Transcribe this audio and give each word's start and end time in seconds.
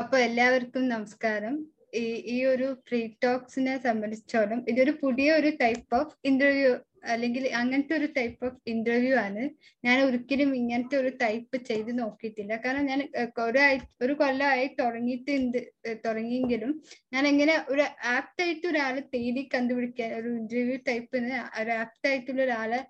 അപ്പൊ 0.00 0.16
എല്ലാവർക്കും 0.26 0.84
നമസ്കാരം. 0.92 1.54
ഈ 2.00 2.04
ഈ 2.34 2.36
ഒരു 2.52 2.66
ഫ്രീ 2.86 3.00
ടോക്സിനെ 3.24 3.74
സംബന്ധിച്ചോളം 3.86 4.60
ഇതൊരു 4.70 4.92
പുതിയ 5.02 5.28
ഒരു 5.40 5.50
ടൈപ്പ് 5.62 5.94
ഓഫ് 5.98 6.14
ഇന്റർവ്യൂ 6.30 6.70
അല്ലെങ്കിൽ 7.12 7.44
അങ്ങനത്തെ 7.60 7.94
ഒരു 7.98 8.08
ടൈപ്പ് 8.16 8.42
ഓഫ് 8.46 8.58
ഇന്റർവ്യൂ 8.72 9.14
ആണ്. 9.24 9.42
ഞാൻ 9.84 9.96
ഒരിക്കലും 10.06 10.50
ഇങ്ങനത്തെ 10.60 10.96
ഒരു 11.02 11.10
ടൈപ്പ് 11.22 11.58
ചെയ്ത് 11.68 11.90
നോക്കിയിട്ടില്ല. 12.00 12.52
കാരണം 12.64 12.86
ഞാൻ 12.86 13.00
ഒരു 13.46 13.60
ഒരു 14.04 14.14
കൊല്ലമായി 14.20 14.68
തുടങ്ങിയിട്ട് 14.80 15.60
തുടങ്ങിയെങ്കിലും 16.06 16.72
ഞാൻ 17.14 17.26
എങ്ങനെ 17.32 17.56
ഒരു 17.72 17.84
ആപ്റ്റായിട്ട് 18.16 18.66
ഒരാളെ 18.72 19.02
തേടി 19.14 19.44
കണ്ടുപിടിക്കാൻ 19.56 20.12
ഒരു 20.20 20.30
ഇന്റർവ്യൂ 20.40 20.78
ടൈപ്പിന് 20.90 21.32
ഒരു 21.62 21.72
ആപ്റ്റായിട്ടുള്ള 21.82 22.42
ഒരാളെ 22.48 22.80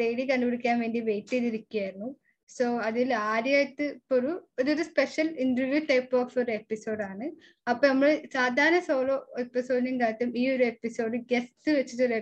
തേടി 0.00 0.24
കണ്ടുപിടിക്കാൻ 0.32 0.76
വേണ്ടി 0.84 1.02
വെയിറ്റ് 1.10 1.34
ചെയ്തിരിക്കുകയായിരുന്നു. 1.36 2.10
സോ 2.50 2.64
അതിൽ 2.78 3.12
ആദ്യമായിട്ട് 3.14 3.82
ഇപ്പൊ 3.82 4.16
ഒരു 4.16 4.32
ഒരു 4.60 4.82
സ്പെഷ്യൽ 4.82 5.28
ഇന്റർവ്യൂ 5.38 5.80
ടൈപ്പ് 5.84 6.16
ഓഫ് 6.16 6.38
ഒരു 6.38 6.50
എപ്പിസോഡാണ് 6.50 7.26
അപ്പൊ 7.68 7.88
നമ്മൾ 7.88 8.10
സാധാരണ 8.32 8.78
സോളോ 8.78 9.16
എപ്പിസോഡിനും 9.38 10.00
കാട്ടും 10.00 10.36
ഈ 10.36 10.44
ഒരു 10.48 10.64
എപ്പിസോഡ് 10.64 11.18
ഗസ്റ്റ് 11.30 11.72
വെച്ചിട്ടൊരു 11.72 12.18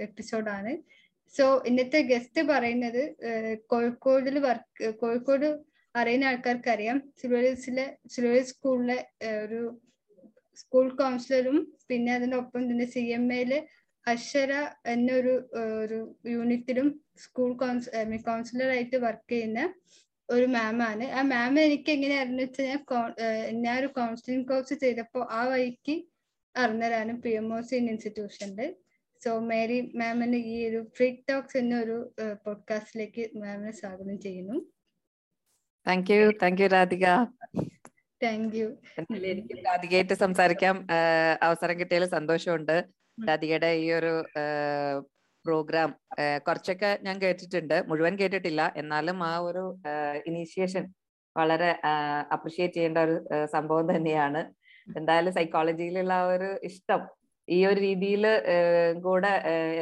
എപ്പിസോഡാണ് 0.00 0.72
സോ 1.34 1.62
ഇന്നത്തെ 1.66 2.00
ഗസ്റ്റ് 2.02 2.42
പറയുന്നത് 2.42 3.02
കോഴിക്കോടിൽ 3.66 4.38
വർക്ക് 4.38 4.94
കോഴിക്കോട് 4.94 5.48
അറിയുന്ന 5.94 6.24
ആൾക്കാർക്ക് 6.24 6.70
അറിയാം 6.70 7.02
സിൽവേഴ്സിലെ 7.22 7.86
സിൽവേഴ്സ് 8.08 8.48
സ്കൂളിലെ 8.48 8.98
ഒരു 9.36 9.60
സ്കൂൾ 10.56 10.88
കൗൺസിലറും 10.96 11.58
പിന്നെ 11.86 12.14
അതിനൊപ്പം 12.14 12.62
തന്നെ 12.70 12.86
സി 12.86 13.02
എം 13.08 13.32
എയിൽ 13.32 13.52
അക്ഷര 14.06 14.52
എന്നൊരു 14.86 15.34
ഒരു 15.82 15.98
യൂണിറ്റിലും 16.26 16.88
സ്കൂൾ 17.16 17.56
കൗൺസ് 17.56 17.90
കൗൺസിലറായിട്ട് 18.24 18.96
വർക്ക് 18.96 19.30
ചെയ്യുന്ന 19.30 19.60
ഒരു 20.28 20.46
മാമാണ്. 20.46 21.04
ആ 21.10 21.22
മാം 21.22 21.60
എനിക്ക് 21.60 21.90
എങ്ങനെയായിരുന്നു 21.92 22.42
വെച്ചാൽ 22.42 22.66
ഞാൻ 22.66 22.82
ഞാൻ 23.62 23.78
ഒരു 23.80 23.86
കൗൺസിലിംഗ് 23.86 24.48
കോഴ്സ് 24.48 24.74
ചെയ്തപ്പോൾ 24.74 25.24
ആ 25.30 25.44
വഴിക്ക് 25.48 25.94
അറിഞ്ഞതാണ് 26.56 27.22
പി 27.22 27.30
എം 27.30 27.48
ഒ 27.56 27.60
സി 27.60 27.76
ഇൻസ്റ്റിറ്റ്യൂഷനിൽ 27.76 28.70
സോ 29.22 29.40
മേരി 29.40 29.80
മാമിന് 29.94 30.36
ഈ 30.52 30.68
ഒരു 30.68 30.80
ഫ്രീ 30.96 31.08
ടോക്സ് 31.30 31.56
എന്നൊരു 31.56 31.96
പോഡ്കാസ്റ്റിലേക്ക് 32.44 33.30
മാമിനെ 33.34 33.72
സ്വാഗതം 33.72 34.18
ചെയ്യുന്നു. 34.20 34.56
Thank 35.86 36.10
you 36.12 36.30
thank 36.42 36.62
you 36.62 36.66
Radhika 36.66 37.06
thank 38.20 38.56
you 38.56 38.68
എനിക്ക് 39.32 39.54
രാധികയായിട്ട് 39.66 40.14
സംസാരിക്കാം. 40.14 40.76
അവസരം 41.42 41.80
കിട്ടിയതിൽ 41.80 42.08
സന്തോഷമുണ്ട്. 42.08 42.76
രാധികയുടെ 43.18 43.70
ഈ 43.84 43.86
ഒരു 43.98 44.12
പ്രോഗ്രാം 45.44 45.90
കുറച്ചൊക്കെ 46.46 46.90
ഞാൻ 47.06 47.16
കേട്ടിട്ടുണ്ട്. 47.24 47.76
മുഴുവൻ 47.88 48.14
കേട്ടിട്ടില്ല. 48.20 48.62
എന്നാലും 48.82 49.18
ആ 49.30 49.32
ഒരു 49.48 49.64
ഇനീഷ്യേഷൻ 50.30 50.84
വളരെ 51.36 51.68
അപ്രിഷിയേറ്റ് 52.36 52.76
ചെയ്യേണ്ട 52.78 52.98
ഒരു 53.06 53.16
സംഭവം 53.54 53.86
തന്നെയാണ്. 53.94 54.40
എന്തായാലും 54.98 55.32
സൈക്കോളജിയിലുള്ള 55.38 56.12
ആ 56.22 56.26
ഒരു 56.34 56.48
ഇഷ്ടം 56.68 57.02
ഈ 57.48 57.58
ഒരു 57.70 57.78
രീതിയിൽ 57.86 58.24
കൂടെ 59.06 59.30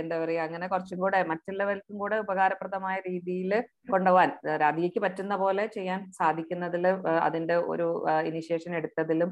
എന്താ 0.00 0.17
പറയുക 0.22 0.46
അങ്ങനെ 0.46 0.67
കുറച്ചും 0.72 0.98
കൂടെ 1.05 1.19
മറ്റുള്ളവർക്കും 1.33 1.96
കൂടെ 2.02 2.17
ഉപകാരപ്രദമായ 2.24 2.96
രീതിയിൽ 3.08 3.52
കൊണ്ടുപോകാൻ 3.92 4.30
രാധികയ്ക്ക് 4.62 5.00
പറ്റുന്ന 5.06 5.34
പോലെ 5.44 5.64
ചെയ്യാൻ 5.77 6.00
സാധിക്കുന്നതിൽ 6.20 6.86
അതിന്റെ 7.27 7.56
ഒരു 7.72 7.86
ഇനിഷ്യേഷൻ 8.30 8.72
എടുത്തതിലും 8.80 9.30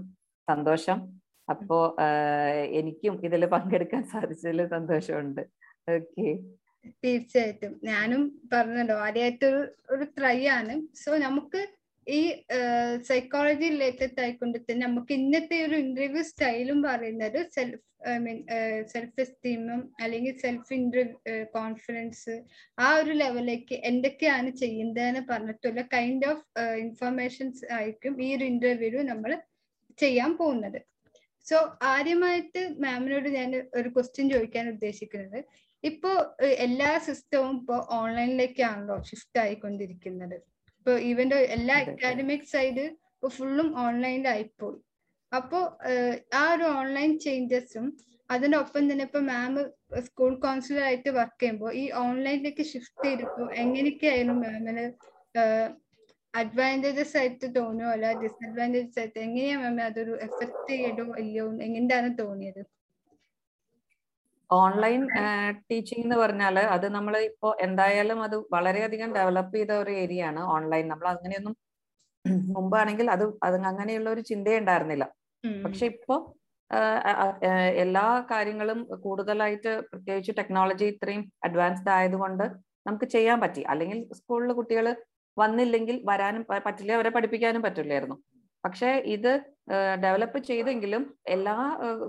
സന്തോഷം. 0.48 0.98
അപ്പോ 1.50 1.78
എനിക്കും 2.80 3.14
ഇതിൽ 3.28 3.44
പങ്കെടുക്കാൻ 3.54 4.02
സാധിച്ചതിൽ 4.14 4.60
സന്തോഷമുണ്ട്. 4.76 5.42
ഓക്കെ. 5.88 6.28
തീർച്ചയായിട്ടും. 7.04 7.72
ഞാനും 7.90 8.22
പറഞ്ഞല്ലോ 8.52 8.96
ആദ്യമായിട്ടൊരു 9.06 9.60
ഒരു 9.94 10.04
ട്രൈ 10.18 10.38
ആണ്. 10.58 10.74
സോ 11.02 11.10
നമുക്ക് 11.26 11.60
ഈ 12.06 12.20
സൈക്കോളജി 13.08 13.66
റിലേറ്റഡ് 13.68 14.20
ആയിക്കൊണ്ട് 14.20 14.56
തന്നെ 14.58 14.82
നമുക്ക് 14.86 15.12
ഇന്നത്തെ 15.20 15.56
ഒരു 15.66 15.76
ഇന്റർവ്യൂ 15.76 16.22
സ്റ്റൈലും 16.22 16.78
പറയുന്നത് 16.82 17.38
സെൽഫ് 17.56 17.84
ഐ 18.10 18.14
മീൻ 18.18 18.38
സെൽഫ് 18.92 19.20
എസ്റ്റീമും 19.24 19.80
അല്ലെങ്കിൽ 20.02 20.34
സെൽഫ് 20.38 20.72
ഇന്റർവ്യൂ 20.78 21.34
കോൺഫിഡൻസ് 21.56 22.34
ആ 22.78 22.88
ഒരു 23.00 23.14
ലെവലിലേക്ക് 23.22 23.76
എന്തൊക്കെയാണ് 23.90 24.50
ചെയ്യുന്നതെന്ന് 24.62 25.22
പറഞ്ഞിട്ടുള്ള 25.30 25.82
കൈൻഡ് 25.96 26.28
ഓഫ് 26.32 26.44
ഇൻഫർമേഷൻസ് 26.84 27.64
ആയിരിക്കും 27.78 28.14
ഈ 28.26 28.28
ഒരു 28.36 28.46
ഇന്റർവ്യൂവിൽ 28.52 29.06
നമ്മൾ 29.12 29.32
ചെയ്യാൻ 29.98 30.32
പോകുന്നത്. 30.36 30.80
സോ 31.46 31.56
ആദ്യമായിട്ട് 31.94 32.62
മാമിനോട് 32.84 33.28
ഞാൻ 33.38 33.50
ഒരു 33.78 33.88
ക്വസ്റ്റ്യൻ 33.88 34.26
ചോദിക്കാൻ 34.34 34.64
ഉദ്ദേശിക്കുന്നത്. 34.74 35.38
ഇപ്പോ 35.84 36.10
എല്ലാ 36.66 36.90
സിസ്റ്റവും 37.06 37.52
ഇപ്പോ 37.60 37.76
ഓൺലൈനിലേക്കാണല്ലോ 38.00 38.96
ഷിഫ്റ്റ് 39.10 39.38
ആയിക്കൊണ്ടിരിക്കുന്നത്. 39.40 40.36
ഇപ്പൊ 40.78 40.92
ഈവന്റെ 41.08 41.38
എല്ലാ 41.56 41.76
അക്കാഡമിക് 41.84 42.50
സൈഡ് 42.52 42.84
ഇപ്പൊ 43.14 43.28
ഫുള്ളും 43.38 43.68
ഓൺലൈനിലായിപ്പോയി 43.86 44.78
അപ്പോ 45.32 45.58
ആ 46.34 46.44
ഒരു 46.54 46.64
ഓൺലൈൻ 46.78 47.10
ചേഞ്ചസും 47.18 47.86
അതിനൊപ്പം 48.30 48.82
തന്നെ 48.90 49.04
ഇപ്പൊ 49.04 49.20
മാം 49.28 49.52
സ്കൂൾ 50.06 50.32
കൗൺസിലർ 50.44 50.82
ആയിട്ട് 50.82 51.10
വർക്ക് 51.10 51.40
ചെയ്യുമ്പോൾ 51.40 51.70
ഈ 51.72 51.84
ഓൺലൈനിലേക്ക് 52.02 52.64
ഷിഫ്റ്റ് 52.72 53.04
ചെയ്തപ്പോ 53.04 53.44
എങ്ങനെയൊക്കെയായിരുന്നു 53.62 54.36
മാമിന് 54.44 54.84
അഡ്വാന്റേജസ് 56.34 57.16
ആയിട്ട് 57.20 57.46
തോന്നിയോ 57.56 57.88
അല്ല 57.94 58.08
ഡിസഡ്വാന്റേജസ് 58.20 58.98
ആയിട്ട് 59.00 59.18
എങ്ങനെയാ 59.26 59.56
മാം 59.62 59.78
അതൊരു 59.86 60.12
എഫക്ട് 60.26 60.70
ചെയ്തോ 60.72 61.04
ഇല്ലയോ? 61.22 61.46
എങ്ങനെയാണ് 61.66 62.10
തോന്നിയത്? 62.20 62.62
ഓൺലൈൻ 64.50 65.00
ടീച്ചിങ് 65.68 66.04
എന്ന് 66.06 66.16
പറഞ്ഞാൽ 66.22 66.56
അത് 66.74 66.86
നമ്മൾ 66.96 67.14
ഇപ്പോൾ 67.30 67.52
എന്തായാലും 67.66 68.20
അത് 68.26 68.36
വളരെയധികം 68.54 69.10
ഡെവലപ്പ് 69.18 69.54
ചെയ്ത 69.56 69.72
ഒരു 69.82 69.92
ഏരിയ 70.02 70.22
ആണ് 70.30 70.42
ഓൺലൈൻ 70.56 70.86
നമ്മൾ 70.92 71.08
അങ്ങനെയൊന്നും 71.14 71.56
മുമ്പാണെങ്കിൽ 72.56 73.06
അത് 73.12 73.22
അത് 73.46 73.56
അങ്ങനെയുള്ള 73.70 74.08
ഒരു 74.14 74.22
ചിന്തയുണ്ടായിരുന്നില്ല 74.30 75.04
പക്ഷെ 75.64 75.84
ഇപ്പോ 75.92 76.16
എല്ലാ 77.82 78.02
കാര്യങ്ങളും 78.32 78.80
കൂടുതലായിട്ട് 79.04 79.70
പ്രത്യേകിച്ച് 79.90 80.32
ടെക്നോളജി 80.38 80.86
ഇത്രയും 80.92 81.22
അഡ്വാൻസ്ഡ് 81.46 81.92
ആയതുകൊണ്ട് 81.96 82.44
നമുക്ക് 82.86 83.06
ചെയ്യാൻ 83.14 83.38
പറ്റി. 83.42 83.62
അല്ലെങ്കിൽ 83.72 83.98
സ്കൂളിൽ 84.18 84.50
കുട്ടികൾ 84.58 84.86
വന്നില്ലെങ്കിൽ 85.36 85.96
വരാനും 86.10 86.42
പറ്റില്ല 86.66 86.92
അവരെ 86.98 87.10
പഠിപ്പിക്കാനും 87.16 87.62
പറ്റില്ലായിരുന്നു. 87.66 88.16
പക്ഷെ 88.64 88.88
ഇത് 89.14 89.32
ഡെവലപ്പ് 90.04 90.38
ചെയ്തെങ്കിലും 90.48 91.02
എല്ലാ 91.34 91.54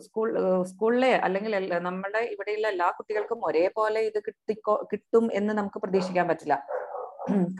സ്കൂൾ 0.05 0.29
സ്കൂളിലെ 0.71 1.11
അല്ലെങ്കിൽ 1.25 1.53
നമ്മുടെ 1.87 2.21
ഇവിടെയുള്ള 2.33 2.67
എല്ലാ 2.73 2.87
കുട്ടികൾക്കും 2.97 3.45
ഒരേപോലെ 3.49 3.99
ഇത് 4.09 4.19
കിട്ടിക്കോ 4.27 4.75
കിട്ടും 4.91 5.25
എന്ന് 5.39 5.53
നമുക്ക് 5.59 5.79
പ്രതീക്ഷിക്കാൻ 5.83 6.25
പറ്റില്ല. 6.31 6.55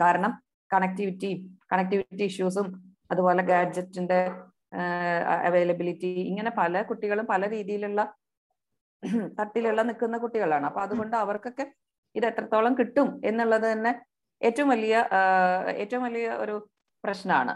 കാരണം 0.02 0.32
കണക്ടിവിറ്റി 0.70 1.30
കണക്ടിവിറ്റി 1.72 2.24
ഇഷ്യൂസും 2.30 2.68
അതുപോലെ 3.12 3.42
ഗാഡ്ജറ്റിന്റെ 3.52 4.20
അവൈലബിലിറ്റി 5.46 6.10
ഇങ്ങനെ 6.30 6.50
പല 6.60 6.82
കുട്ടികളും 6.90 7.26
പല 7.32 7.48
രീതിയിലുള്ള 7.54 8.00
തട്ടിലുള്ള 9.38 9.80
നിൽക്കുന്ന 9.88 10.16
കുട്ടികളാണ്. 10.24 10.66
അപ്പൊ 10.70 10.80
അതുകൊണ്ട് 10.86 11.16
അവർക്കൊക്കെ 11.24 11.64
ഇത് 12.14 12.26
എത്രത്തോളം 12.30 12.72
കിട്ടും 12.80 13.08
എന്നുള്ളത് 13.30 13.66
തന്നെ 13.72 13.92
ഏറ്റവും 14.42 14.68
വലിയ 14.74 14.94
ഏറ്റവും 15.82 16.02
വലിയ 16.02 16.26
ഒരു 16.44 16.54
പ്രശ്നമാണ് 17.04 17.54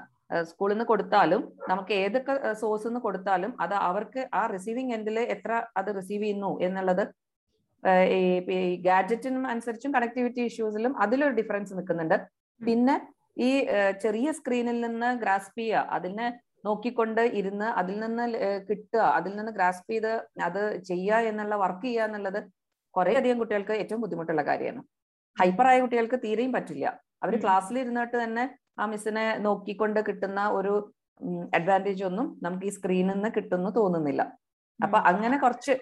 സ്കൂളിൽ 0.48 0.74
നിന്ന് 0.74 0.86
കൊടുത്താലും 0.86 1.42
നമുക്ക് 1.68 1.94
ഏതൊക്കെ 2.04 2.34
സോഴ്സിൽ 2.60 2.88
നിന്ന് 2.88 3.00
കൊടുത്താലും 3.00 3.50
അത് 3.64 3.74
അവർക്ക് 3.88 4.22
ആ 4.34 4.42
റിസീവിങ് 4.54 4.94
എൻഡിൽ 4.96 5.18
എത്ര 5.34 5.52
അത് 5.78 5.90
റിസീവ് 5.98 6.24
ചെയ്യുന്നു 6.24 6.50
എന്നുള്ളത് 6.66 7.04
ഈ 8.16 8.22
ഗാഡ്ജറ്റിനും 8.86 9.44
അനുസരിച്ചും 9.52 9.92
കണക്ടിവിറ്റി 9.96 10.42
ഇഷ്യൂസിലും 10.50 10.92
അതിലൊരു 11.04 11.34
ഡിഫറൻസ് 11.40 11.74
നിൽക്കുന്നുണ്ട് 11.78 12.16
പിന്നെ 12.60 12.96
ഈ 13.38 13.50
ചെറിയ 14.04 14.28
സ്ക്രീനിൽ 14.38 14.78
നിന്ന് 14.80 15.08
ഗ്രാസ്പ് 15.22 15.58
ചെയ്യുക 15.60 15.86
അതിനെ 15.96 16.26
നോക്കിക്കൊണ്ട് 16.64 17.22
ഇരുന്ന് 17.40 17.68
അതിൽ 17.80 17.96
നിന്ന് 18.04 18.24
കിട്ടുക 18.68 19.02
അതിൽ 19.18 19.32
നിന്ന് 19.36 19.52
ഗ്രാസ്പ് 19.58 19.90
ചെയ്ത് 19.92 20.12
അത് 20.48 20.62
ചെയ്യുക 20.90 21.28
എന്നുള്ള 21.30 21.56
വർക്ക് 21.64 21.86
ചെയ്യുക 21.86 22.06
എന്നുള്ളത് 22.08 22.40
കുറേ 22.94 23.12
അധികം 23.20 23.38
കുട്ടികൾക്ക് 23.40 23.74
ഏറ്റവും 23.82 24.00
ബുദ്ധിമുട്ടുള്ള 24.04 24.42
കാര്യമാണ്. 24.42 24.82
ഹൈപ്പർ 25.40 25.66
ആയ 25.70 25.78
കുട്ടികൾക്ക് 25.84 26.18
തീരെയും 26.24 26.52
പറ്റില്ല. 26.56 26.86
അവർ 27.22 27.34
ക്ലാസ്സിൽ 27.44 27.76
ഇരുന്നിട്ട് 27.82 28.16
തന്നെ 28.22 28.44
ആ 28.80 28.86
മിസ്സിനെ 28.92 29.26
നോക്കിക്കൊണ്ട് 29.46 30.00
കിട്ടുന്ന 30.08 30.40
ഒരു 30.58 30.74
അഡ്വാന്റേജ് 31.58 32.02
ഒന്നും 32.08 32.26
നമുക്ക് 32.44 32.66
ഈ 32.70 32.72
സ്ക്രീനിൽ 32.76 33.14
നിന്ന് 33.14 33.28
കിട്ടുന്നു 33.36 33.70
തോന്നുന്നില്ല. 33.78 34.22
അപ്പൊ 34.80 34.98
അങ്ങനെ 35.10 35.36
കുറച്ച് 35.44 35.74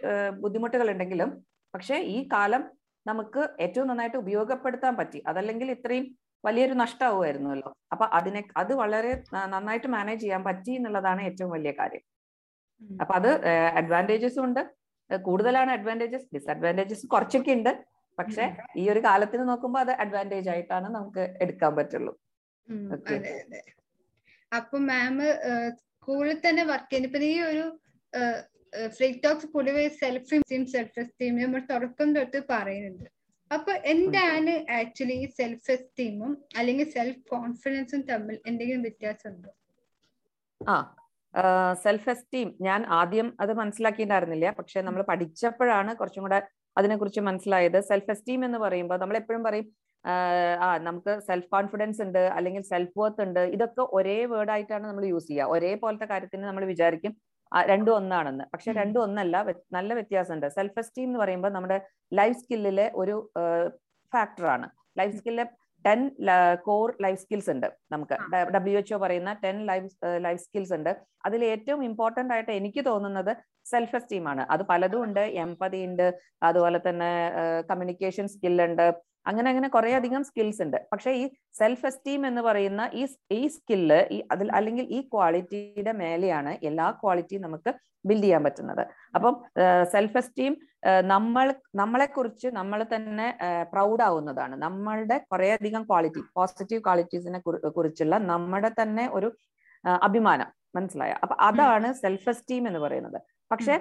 ബുദ്ധിമുട്ടുകൾ 0.42 0.88
ഉണ്ടെങ്കിലും 0.94 1.30
പക്ഷേ 1.74 1.96
ഈ 2.16 2.18
കാലം 2.34 2.62
നമുക്ക് 3.06 3.42
ഏറ്റവും 3.64 3.86
നന്നായിട്ട് 3.90 4.18
ഉപയോഗപ്പെടുത്താൻ 4.24 4.94
പറ്റി. 5.00 5.18
അതല്ലെങ്കിൽ 5.30 5.68
ഇത്രയും 5.76 6.04
വലിയൊരു 6.44 6.74
നഷ്ടമാവുമായിരുന്നല്ലോ 6.82 7.70
അപ്പൊ 7.92 8.04
അതിനെ 8.18 8.40
അത് 8.60 8.72
വളരെ 8.82 9.12
നന്നായിട്ട് 9.54 9.88
മാനേജ് 9.96 10.22
ചെയ്യാൻ 10.24 10.42
പറ്റി 10.48 10.72
എന്നുള്ളതാണ് 10.78 11.20
ഏറ്റവും 11.28 11.50
വലിയ 11.56 11.72
കാര്യം. 11.80 12.02
അപ്പൊ 13.02 13.14
അത് 13.20 13.30
അഡ്വാന്റേജസും 13.80 14.44
ഉണ്ട്. 14.48 14.62
കൂടുതലാണ് 15.28 15.70
അഡ്വാന്റേജസ് 15.76 16.26
ഡിസ്അഡ്വാന്റേജസ് 16.34 17.06
കുറച്ചൊക്കെ 17.14 17.52
ഉണ്ട് 17.58 17.72
പക്ഷെ 18.18 18.44
ഈ 18.80 18.84
ഒരു 18.92 19.00
കാലത്തിന് 19.06 19.44
നോക്കുമ്പോൾ 19.50 19.80
അത് 19.84 19.92
അഡ്വാന്റേജ് 20.02 20.50
ആയിട്ടാണ് 20.54 20.88
നമുക്ക് 20.96 21.24
എടുക്കാൻ 21.44 21.72
പറ്റുള്ളൂ. 21.78 22.12
അപ്പൊ 24.58 24.76
മാം 24.90 25.16
സ്കൂളിൽ 25.78 26.38
തന്നെ 26.46 26.62
വർക്ക് 26.72 26.90
ചെയ്യുന്നത് 26.90 27.10
ഇപ്പൊ 27.10 27.20
ഈ 27.32 27.36
ഒരു 27.50 27.64
ഫ്രീ 28.96 29.08
ടോക്സ് 29.24 29.48
പൊതുവെ 29.56 29.82
സെൽഫ് 30.00 30.38
സെൽഫ് 30.74 30.98
എസ്റ്റീം 31.02 31.34
നമ്മൾ 31.42 31.60
തുടക്കം 31.72 32.08
തൊട്ട് 32.16 32.38
പറയുന്നുണ്ട്. 32.52 33.10
അപ്പൊ 33.50 33.72
എന്താണ് 33.92 34.52
ആക്ച്വലി 34.78 35.18
സെൽഫ് 35.38 35.70
എസ്റ്റീമും 35.74 36.32
അല്ലെങ്കിൽ 36.58 36.86
സെൽഫ് 36.96 37.22
കോൺഫിഡൻസും 37.32 38.02
തമ്മിൽ 38.10 38.36
എന്തെങ്കിലും 38.50 38.82
വ്യത്യാസമുണ്ടോ? 38.86 39.50
ആ 40.60 40.76
സെൽഫ് 41.84 42.10
എസ്റ്റീം 42.14 42.48
ഞാൻ 42.66 42.80
ആദ്യം 42.98 43.28
അത് 43.42 43.52
മനസ്സിലാക്കിയിട്ടുണ്ടായിരുന്നില്ല. 43.60 44.48
പക്ഷെ 44.58 44.78
നമ്മൾ 44.86 45.02
പഠിച്ചപ്പോഴാണ് 45.10 45.92
കുറച്ചും 46.00 46.24
കൂടെ 46.26 46.40
അതിനെക്കുറിച്ച് 46.78 47.22
മനസ്സിലായത് 47.28 47.78
സെൽഫ് 47.90 48.12
എസ്റ്റീം 48.14 48.40
എന്ന് 48.48 48.58
പറയുമ്പോൾ 48.64 48.98
നമ്മൾ 49.02 49.16
എപ്പോഴും 49.22 49.42
പറയും 49.48 49.66
ആ 50.64 50.68
നമുക്ക് 50.86 51.12
സെൽഫ് 51.28 51.48
കോൺഫിഡൻസ് 51.54 52.00
ഉണ്ട് 52.06 52.22
അല്ലെങ്കിൽ 52.36 52.62
സെൽഫ് 52.72 52.96
വർത്ത് 53.00 53.22
ഉണ്ട്. 53.26 53.42
ഇതൊക്കെ 53.56 53.82
ഒരേ 53.98 54.16
വേർഡായിട്ടാണ് 54.32 54.84
നമ്മൾ 54.90 55.04
യൂസ് 55.12 55.28
ചെയ്യുക. 55.30 55.54
ഒരേ 55.54 55.70
പോലത്തെ 55.82 56.06
കാര്യത്തിന് 56.12 56.44
നമ്മൾ 56.50 56.64
വിചാരിക്കും 56.72 57.12
രണ്ടും 57.70 57.94
ഒന്നാണെന്ന്. 58.00 58.44
പക്ഷെ 58.52 58.70
രണ്ടും 58.80 59.00
ഒന്നല്ല 59.06 59.36
നല്ല 59.76 59.90
വ്യത്യാസമുണ്ട്. 59.98 60.46
സെൽഫ് 60.56 60.78
എസ്റ്റീം 60.82 61.06
എന്ന് 61.10 61.20
പറയുമ്പോൾ 61.22 61.52
നമ്മുടെ 61.56 61.78
ലൈഫ് 62.18 62.38
സ്കില്ലിലെ 62.42 62.86
ഒരു 63.02 63.16
ഫാക്ടറാണ് 64.12 64.66
ലൈഫ് 65.00 65.14
സ്കില്ലിലെ 65.18 65.46
ടെൻ 65.86 66.00
കോർ 66.66 66.88
ലൈഫ് 67.02 67.20
സ്കിൽസ് 67.20 67.50
ഉണ്ട് 67.50 67.66
നമുക്ക്. 67.92 68.16
ഡബ്ല്യു 68.54 68.76
എച്ച്ഒ 68.78 68.98
പറയുന്ന 68.98 69.32
ടെൻ 69.44 69.56
ലൈഫ് 69.66 69.90
ലൈഫ് 70.26 70.40
സ്കിൽസ് 70.40 70.74
ഉണ്ട്. 70.74 70.92
അതിൽ 71.26 71.44
ഏറ്റവും 71.44 71.84
ഇമ്പോർട്ടന്റ് 71.84 72.34
ആയിട്ട് 72.34 72.52
എനിക്ക് 72.60 72.84
തോന്നുന്നത് 72.84 73.32
സെൽഫ് 73.64 73.96
എസ്റ്റീം 73.96 74.28
ആണ്. 74.28 74.42
അത് 74.50 74.62
പലതും 74.70 75.02
ഉണ്ട്. 75.02 75.20
എംപതി 75.44 75.80
ഉണ്ട്. 75.88 76.06
അതുപോലെ 76.42 76.80
തന്നെ 76.88 77.10
കമ്മ്യൂണിക്കേഷൻ 77.70 78.28
സ്കിൽ 78.28 78.62
ഉണ്ട്. 78.62 78.86
അങ്ങനെ 79.26 79.48
അങ്ങനെ 79.50 79.68
കുറെ 79.68 79.90
അധികം 79.94 80.22
സ്കിൽസ് 80.24 80.62
ഉണ്ട്. 80.62 80.78
പക്ഷെ 80.92 81.10
ഈ 81.20 81.24
സെൽഫ് 81.58 81.86
എസ്റ്റീം 81.86 82.22
എന്ന് 82.26 82.42
പറയുന്ന 82.42 82.82
ഈ 83.00 83.02
ഈ 83.30 83.46
സ്കില്ല് 83.46 84.00
ഈ 84.16 84.18
അതിൽ 84.32 84.48
അല്ലെങ്കിൽ 84.52 84.86
ഈ 84.96 85.00
ക്വാളിറ്റിയുടെ 85.12 85.92
മേലെയാണ് 85.92 86.52
എല്ലാ 86.62 86.86
ക്വാളിറ്റിയും 87.02 87.42
നമുക്ക് 87.42 87.72
ബിൽഡ് 88.08 88.24
ചെയ്യാൻ 88.24 88.42
പറ്റുന്നത്. 88.44 88.82
അപ്പം 89.14 89.34
സെൽഫ് 89.92 90.18
എസ്റ്റീം 90.18 90.54
നമ്മൾ 91.12 91.54
നമ്മളെ 91.74 92.06
കുറിച്ച് 92.06 92.48
നമ്മൾ 92.58 92.80
തന്നെ 92.94 93.28
പ്രൗഡ് 93.72 94.02
ആവുന്നതാണ്. 94.02 94.54
നമ്മളുടെ 94.56 95.16
കുറെ 95.32 95.48
അധികം 95.52 95.82
ക്വാളിറ്റി 95.82 96.22
പോസിറ്റീവ് 96.36 96.82
ക്വാളിറ്റീസിനെ 96.82 97.40
കുറിച്ചുള്ള 97.76 98.18
നമ്മുടെ 98.32 98.70
തന്നെ 98.82 99.06
ഒരു 99.12 99.30
അഭിമാനം. 100.08 100.50
മനസ്സിലായ? 100.76 101.12
അപ്പൊ 101.22 101.34
അതാണ് 101.48 101.88
സെൽഫ് 101.94 102.28
എസ്റ്റീം 102.28 102.68
എന്ന് 102.68 102.80
പറയുന്നത്. 102.80 103.18
പക്ഷെ 103.50 103.74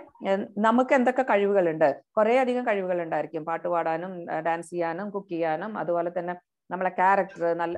നമുക്ക് 0.66 0.94
എന്തൊക്കെ 0.98 1.24
കഴിവുകളുണ്ട്? 1.30 1.90
കുറേ 2.18 2.34
അധികം 2.44 2.64
കഴിവുകൾ 2.70 2.98
ഉണ്ടായിരിക്കും 3.06 3.44
പാട്ട് 3.50 3.68
പാടാനും 3.74 4.12
ഡാൻസ് 4.48 4.72
ചെയ്യാനും 4.74 5.08
കുക്ക് 5.16 5.32
ചെയ്യാനും 5.36 5.72
അതുപോലെ 5.82 6.10
തന്നെ 6.18 6.34
നമ്മളെ 6.70 6.92
ക്യാരക്ടർ 7.00 7.44
നല്ല 7.62 7.78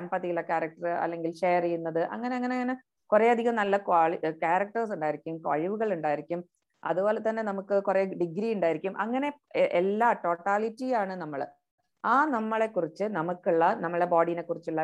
എമ്പതിയുള്ള 0.00 0.42
ക്യാരക്ടർ 0.50 0.86
അല്ലെങ്കിൽ 1.04 1.32
ഷെയർ 1.42 1.62
ചെയ്യുന്നത് 1.66 2.00
അങ്ങനെ 2.14 2.34
അങ്ങനെ 2.38 2.54
അങ്ങനെ 2.58 2.74
കുറെ 3.10 3.26
അധികം 3.34 3.54
നല്ല 3.60 3.76
ക്വാളി 3.88 4.16
ക്യാരക്ടേഴ്സ് 4.44 4.92
ഉണ്ടായിരിക്കും 4.96 5.34
കഴിവുകൾ 5.48 5.88
ഉണ്ടായിരിക്കും. 5.96 6.40
അതുപോലെ 6.82 7.20
തന്നെ 7.26 7.42
നമുക്ക് 7.50 7.74
കുറെ 7.88 8.02
ഡിഗ്രി 8.22 8.48
ഉണ്ടായിരിക്കും. 8.56 8.94
അങ്ങനെ 9.04 9.28
എല്ലാ 9.80 10.08
ടോട്ടാലിറ്റി 10.24 10.88
ആണ് 11.02 11.14
നമ്മൾ 11.22 11.40
ആ 12.04 12.14
നമ്മളെ 12.36 12.68
കുറിച്ച് 12.76 13.04
നമുക്കുള്ള 13.18 13.64
നമ്മളെ 13.84 14.06
ബോഡീനെ 14.14 14.42
കുറിച്ചുള്ള 14.48 14.82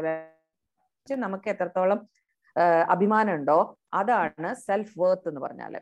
നമുക്ക് 1.08 1.48
എത്രത്തോളം 1.54 2.00
അഭിമാനം 2.94 3.34
ഉണ്ടോ 3.38 3.58
അതാണ് 4.00 4.50
സെൽഫ് 4.66 4.96
വർത്ത് 5.02 5.28
എന്ന് 5.30 5.40
പറഞ്ഞാൽ. 5.46 5.74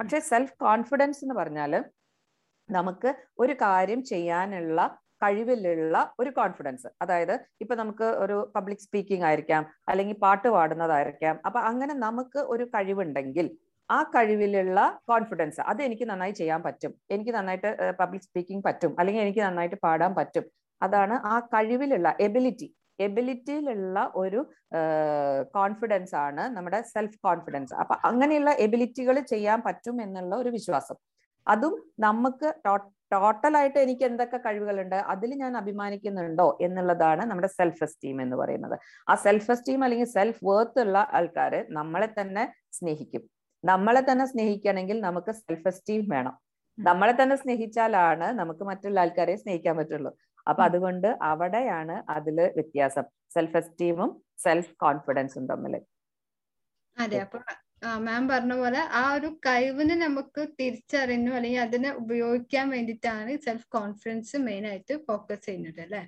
പക്ഷെ 0.00 0.18
സെൽഫ് 0.20 0.56
കോൺഫിഡൻസ് 0.60 1.20
എന്ന് 1.24 1.34
പറഞ്ഞാൽ 1.34 1.72
നമുക്ക് 2.70 3.10
ഒരു 3.38 3.52
കാര്യം 3.52 4.00
ചെയ്യാനുള്ള 4.04 4.80
കഴിവിലുള്ള 5.22 5.96
ഒരു 6.18 6.30
കോൺഫിഡൻസ് 6.30 6.88
അതായത് 7.02 7.34
ഇപ്പൊ 7.60 7.74
നമുക്ക് 7.74 8.04
ഒരു 8.24 8.52
പബ്ലിക് 8.56 8.78
സ്പീക്കിംഗ് 8.78 9.24
ആയിരിക്കാം 9.24 9.62
അല്ലെങ്കിൽ 9.88 10.16
പാട്ട് 10.16 10.48
പാടുന്നതായിരിക്കാം. 10.48 11.40
അപ്പൊ 11.46 11.60
അങ്ങനെ 11.60 11.94
നമുക്ക് 11.94 12.38
ഒരു 12.38 12.64
കഴിവുണ്ടെങ്കിൽ 12.64 13.46
ആ 13.90 14.02
കഴിവിലുള്ള 14.02 15.00
കോൺഫിഡൻസ് 15.08 15.60
അത് 15.60 15.82
എനിക്ക് 15.82 16.06
നന്നായി 16.10 16.32
ചെയ്യാൻ 16.32 16.62
പറ്റും. 16.62 16.92
എനിക്ക് 17.10 17.30
നന്നായിട്ട് 17.30 17.92
പബ്ലിക് 18.00 18.22
സ്പീക്കിംഗ് 18.22 18.64
പറ്റും. 18.64 18.96
അല്ലെങ്കിൽ 18.98 19.22
എനിക്ക് 19.22 19.40
നന്നായിട്ട് 19.40 19.78
പാടാൻ 19.82 20.14
പറ്റും. 20.14 20.44
അതാണ് 20.82 21.14
ആ 21.32 21.40
കഴിവിലുള്ള 21.54 22.16
എബിലിറ്റി 22.20 22.68
എബിലിറ്റിയിലുള്ള 23.00 24.12
ഒരു 24.16 24.40
കോൺഫിഡൻസ് 25.56 26.14
ആണ് 26.14 26.56
നമ്മുടെ 26.56 26.82
സെൽഫ് 26.82 27.18
കോൺഫിഡൻസ് 27.26 27.74
അപ്പൊ 27.74 27.96
അങ്ങനെയുള്ള 28.04 28.50
എബിലിറ്റികൾ 28.50 29.18
ചെയ്യാൻ 29.20 29.60
പറ്റും 29.66 30.02
എന്നുള്ള 30.02 30.36
ഒരു 30.36 30.48
വിശ്വാസം. 30.48 30.96
അതും 31.48 31.74
നമുക്ക് 31.98 32.54
ടോട്ടലായിട്ട് 33.12 33.78
എനിക്ക് 33.78 34.04
എന്തൊക്കെ 34.04 34.36
കഴിവുകളുണ്ട് 34.46 34.96
അതിൽ 34.96 35.30
ഞാൻ 35.42 35.56
അഭിമാനിക്കുന്നുണ്ടോ 35.56 36.58
എന്നുള്ളതാണ് 36.60 37.24
നമ്മുടെ 37.30 37.48
സെൽഫ് 37.48 37.84
എസ്റ്റീം 37.84 38.22
എന്ന് 38.22 38.36
പറയുന്നത്. 38.36 38.78
ആ 39.08 39.14
സെൽഫ് 39.14 39.50
എസ്റ്റീം 39.50 39.84
അല്ലെങ്കിൽ 39.84 40.06
സെൽഫ് 40.06 40.44
വർത്ത് 40.48 40.80
ഉള്ള 40.86 40.98
ആൾക്കാർ 41.12 41.66
നമ്മളെ 41.68 42.08
തന്നെ 42.20 42.44
സ്നേഹിക്കും. 42.78 43.22
നമ്മളെ 43.64 44.02
തന്നെ 44.10 44.26
സ്നേഹിക്കണമെങ്കിൽ 44.26 45.00
നമുക്ക് 45.00 45.30
സെൽഫ് 45.30 45.68
എസ്റ്റീം 45.68 46.08
വേണം. 46.08 46.34
നമ്മളെ 46.78 47.22
തന്നെ 47.22 47.36
സ്നേഹിച്ചാലാണ് 47.36 48.26
നമുക്ക് 48.40 48.64
മറ്റുള്ള 48.64 49.00
ആൾക്കാരെ 49.00 49.36
സ്നേഹിക്കാൻ 49.36 49.76
പറ്റുള്ളൂ. 49.76 50.10
അപ്പൊ 50.46 50.62
അതുകൊണ്ട് 50.68 51.08
അവിടെയാണ് 51.30 51.96
അതിൽ 52.16 52.38
വ്യത്യാസം. 52.58 53.04
സെൽഫ് 53.34 53.58
എസ്റ്റീമും 53.60 54.10
സെൽഫ് 54.44 54.74
കോൺഫിഡൻസും 54.84 55.46
തമ്മിൽ 55.52 55.74
അതെ 56.96 57.18
അപ്പൊ 57.24 57.38
മാം 58.04 58.22
പറഞ്ഞ 58.28 58.52
പോലെ 58.60 58.80
ആ 59.00 59.02
ഒരു 59.16 59.28
കഴിവിനെ 59.46 59.96
നമുക്ക് 60.04 60.42
തിരിച്ചറിഞ്ഞു 60.60 61.32
അല്ലെങ്കിൽ 61.38 61.62
അതിനെ 61.66 61.90
ഉപയോഗിക്കാൻ 62.02 62.66
വേണ്ടിട്ടാണ് 62.74 63.32
സെൽഫ് 63.46 63.68
കോൺഫിഡൻസ് 63.76 64.36
മെയിൻ 64.46 64.64
ആയിട്ട് 64.70 64.94
ഫോക്കസ് 65.08 65.44
ചെയ്യുന്നത് 65.46 65.80
അല്ലെ? 65.84 66.02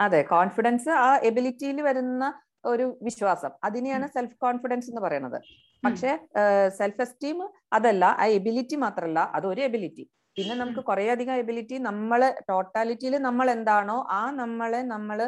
അതെ 0.00 0.20
കോൺഫിഡൻസ് 0.34 0.90
ആ 1.06 1.10
എബിലിറ്റിയിൽ 1.28 1.78
വരുന്ന 1.88 2.24
ഒരു 2.64 2.86
വിശ്വാസം. 3.06 3.52
അതിനെയാണ് 3.64 4.06
സെൽഫ് 4.14 4.38
കോൺഫിഡൻസ് 4.44 4.88
എന്ന് 4.90 5.02
പറയുന്നത്. 5.06 5.38
പക്ഷെ 5.82 6.10
സെൽഫ് 6.78 7.02
എസ്റ്റീം 7.04 7.38
അതല്ല 7.76 8.04
ആ 8.22 8.26
എബിലിറ്റി 8.38 8.76
മാത്രമല്ല 8.84 9.20
അത് 9.36 9.46
ഒരു 9.52 9.60
എബിലിറ്റി 9.68 10.04
പിന്നെ 10.36 10.54
നമുക്ക് 10.62 10.82
കുറെ 10.90 11.04
അധികം 11.14 11.40
എബിലിറ്റി 11.42 11.76
നമ്മൾ 11.88 12.20
ടോട്ടാലിറ്റിയിൽ 12.50 13.14
നമ്മൾ 13.28 13.46
എന്താണോ 13.56 13.96
ആ 14.18 14.20
നമ്മളെ 14.42 14.80
നമ്മൾ 14.94 15.18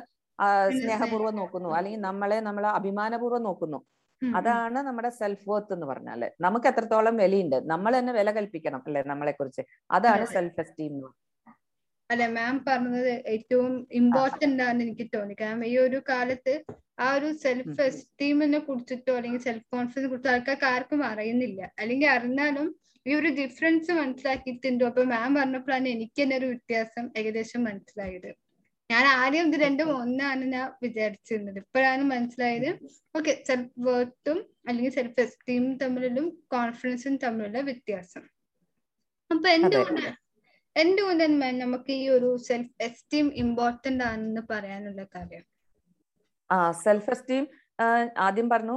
സ്നേഹപൂർവം 0.78 1.34
നോക്കുന്നു. 1.40 1.70
അല്ലെങ്കിൽ 1.78 2.00
നമ്മളെ 2.08 2.38
നമ്മൾ 2.46 2.64
അഭിമാനപൂർവം 2.78 3.44
നോക്കുന്നു. 3.48 3.78
അതാണ് 4.22 4.78
നമ്മുടെ 4.86 5.10
സെൽഫ് 5.18 5.46
വർത്ത് 5.50 5.72
എന്ന് 5.76 5.86
പറഞ്ഞാൽ 5.90 6.20
നമുക്ക് 6.44 6.66
എത്രത്തോളം 6.70 7.14
വിലയുണ്ട്? 7.22 7.56
നമ്മൾ 7.72 7.92
തന്നെ 7.98 8.12
വില 8.18 8.30
കൽപ്പിക്കണം 8.36 8.82
അല്ലെ 8.88 9.00
നമ്മളെ 9.10 9.32
കുറിച്ച് 9.38 9.62
അതാണ് 9.96 10.24
സെൽഫ് 10.34 10.60
എസ്റ്റീം 10.64 10.94
അല്ലെ 12.10 12.26
മാം 12.36 12.56
പറഞ്ഞത് 12.68 13.12
ഏറ്റവും 13.34 13.72
ഇമ്പോർട്ടന്റ് 14.00 14.62
ആണ് 14.68 14.78
എനിക്ക് 14.86 15.06
തോന്നി. 15.14 15.34
കാരണം 15.42 15.64
ഈ 15.70 15.74
ഒരു 15.84 15.98
കാലത്ത് 16.10 16.54
ആ 17.04 17.06
ഒരു 17.16 17.28
സെൽഫ് 17.44 17.80
എസ്റ്റീമിനെ 17.88 18.60
കുറിച്ചിട്ടോ 18.66 19.12
അല്ലെങ്കിൽ 19.18 19.42
സെൽഫ് 19.46 19.66
കോൺഫിഡൻസിനെ 19.74 20.08
കുറിച്ചോ 20.12 20.30
ആൾക്കാർക്ക് 20.34 20.66
ആർക്കും 20.72 21.00
അറിയുന്നില്ല. 21.10 21.60
അല്ലെങ്കിൽ 21.80 22.08
അറിഞ്ഞാലും 22.16 22.66
ഈ 23.06 23.12
ഒരു 23.20 23.30
ഡിഫറൻസ് 23.40 23.92
മനസ്സിലാക്കിയിട്ടുണ്ടോ. 24.00 24.84
അപ്പൊ 24.90 25.02
മാം 25.12 25.30
പറഞ്ഞപ്പോഴാണ് 25.38 25.88
എനിക്ക് 25.96 26.18
തന്നെ 26.20 26.36
ഒരു 26.40 26.48
വ്യത്യാസം 26.52 27.04
ഏകദേശം 27.20 27.60
മനസ്സിലായത്. 27.68 28.30
ഞാൻ 28.90 29.04
ആദ്യം 29.20 29.46
ഇത് 29.50 29.56
രണ്ടും 29.64 29.90
ഒന്നാണ് 30.00 30.44
ഞാൻ 30.54 30.66
വിചാരിച്ചിരുന്നത്. 30.84 31.58
ഇപ്പോഴാണ് 31.64 32.02
മനസ്സിലായത്. 32.12 32.68
ഓക്കെ 33.18 33.32
സെൽഫ് 33.48 33.80
വർത്തും 33.88 34.38
അല്ലെങ്കിൽ 34.68 34.92
സെൽഫ് 34.98 35.20
എസ്റ്റീമും 35.24 35.72
തമ്മിലും 35.82 36.26
കോൺഫിഡൻസും 36.54 37.16
തമ്മിലുള്ള 37.24 37.60
വ്യത്യാസം. 37.70 38.24
അപ്പൊ 39.30 39.48
എന്തുകൊണ്ട് 40.76 41.20
തന്നെ 41.22 41.38
മാം 41.42 41.56
നമുക്ക് 41.64 41.92
ഈ 42.02 42.04
ഒരു 42.16 42.30
സെൽഫ് 42.48 42.74
എസ്റ്റീം 42.86 43.26
ഇമ്പോർട്ടന്റ് 43.42 44.04
ആണെന്ന് 44.10 44.42
പറയാനുള്ള 44.52 45.02
കാര്യം? 45.16 45.44
ആ 46.50 46.56
സെൽഫ് 46.84 47.10
എസ്റ്റീം 47.14 47.44
ആദ്യം 48.26 48.48
പറഞ്ഞു 48.54 48.76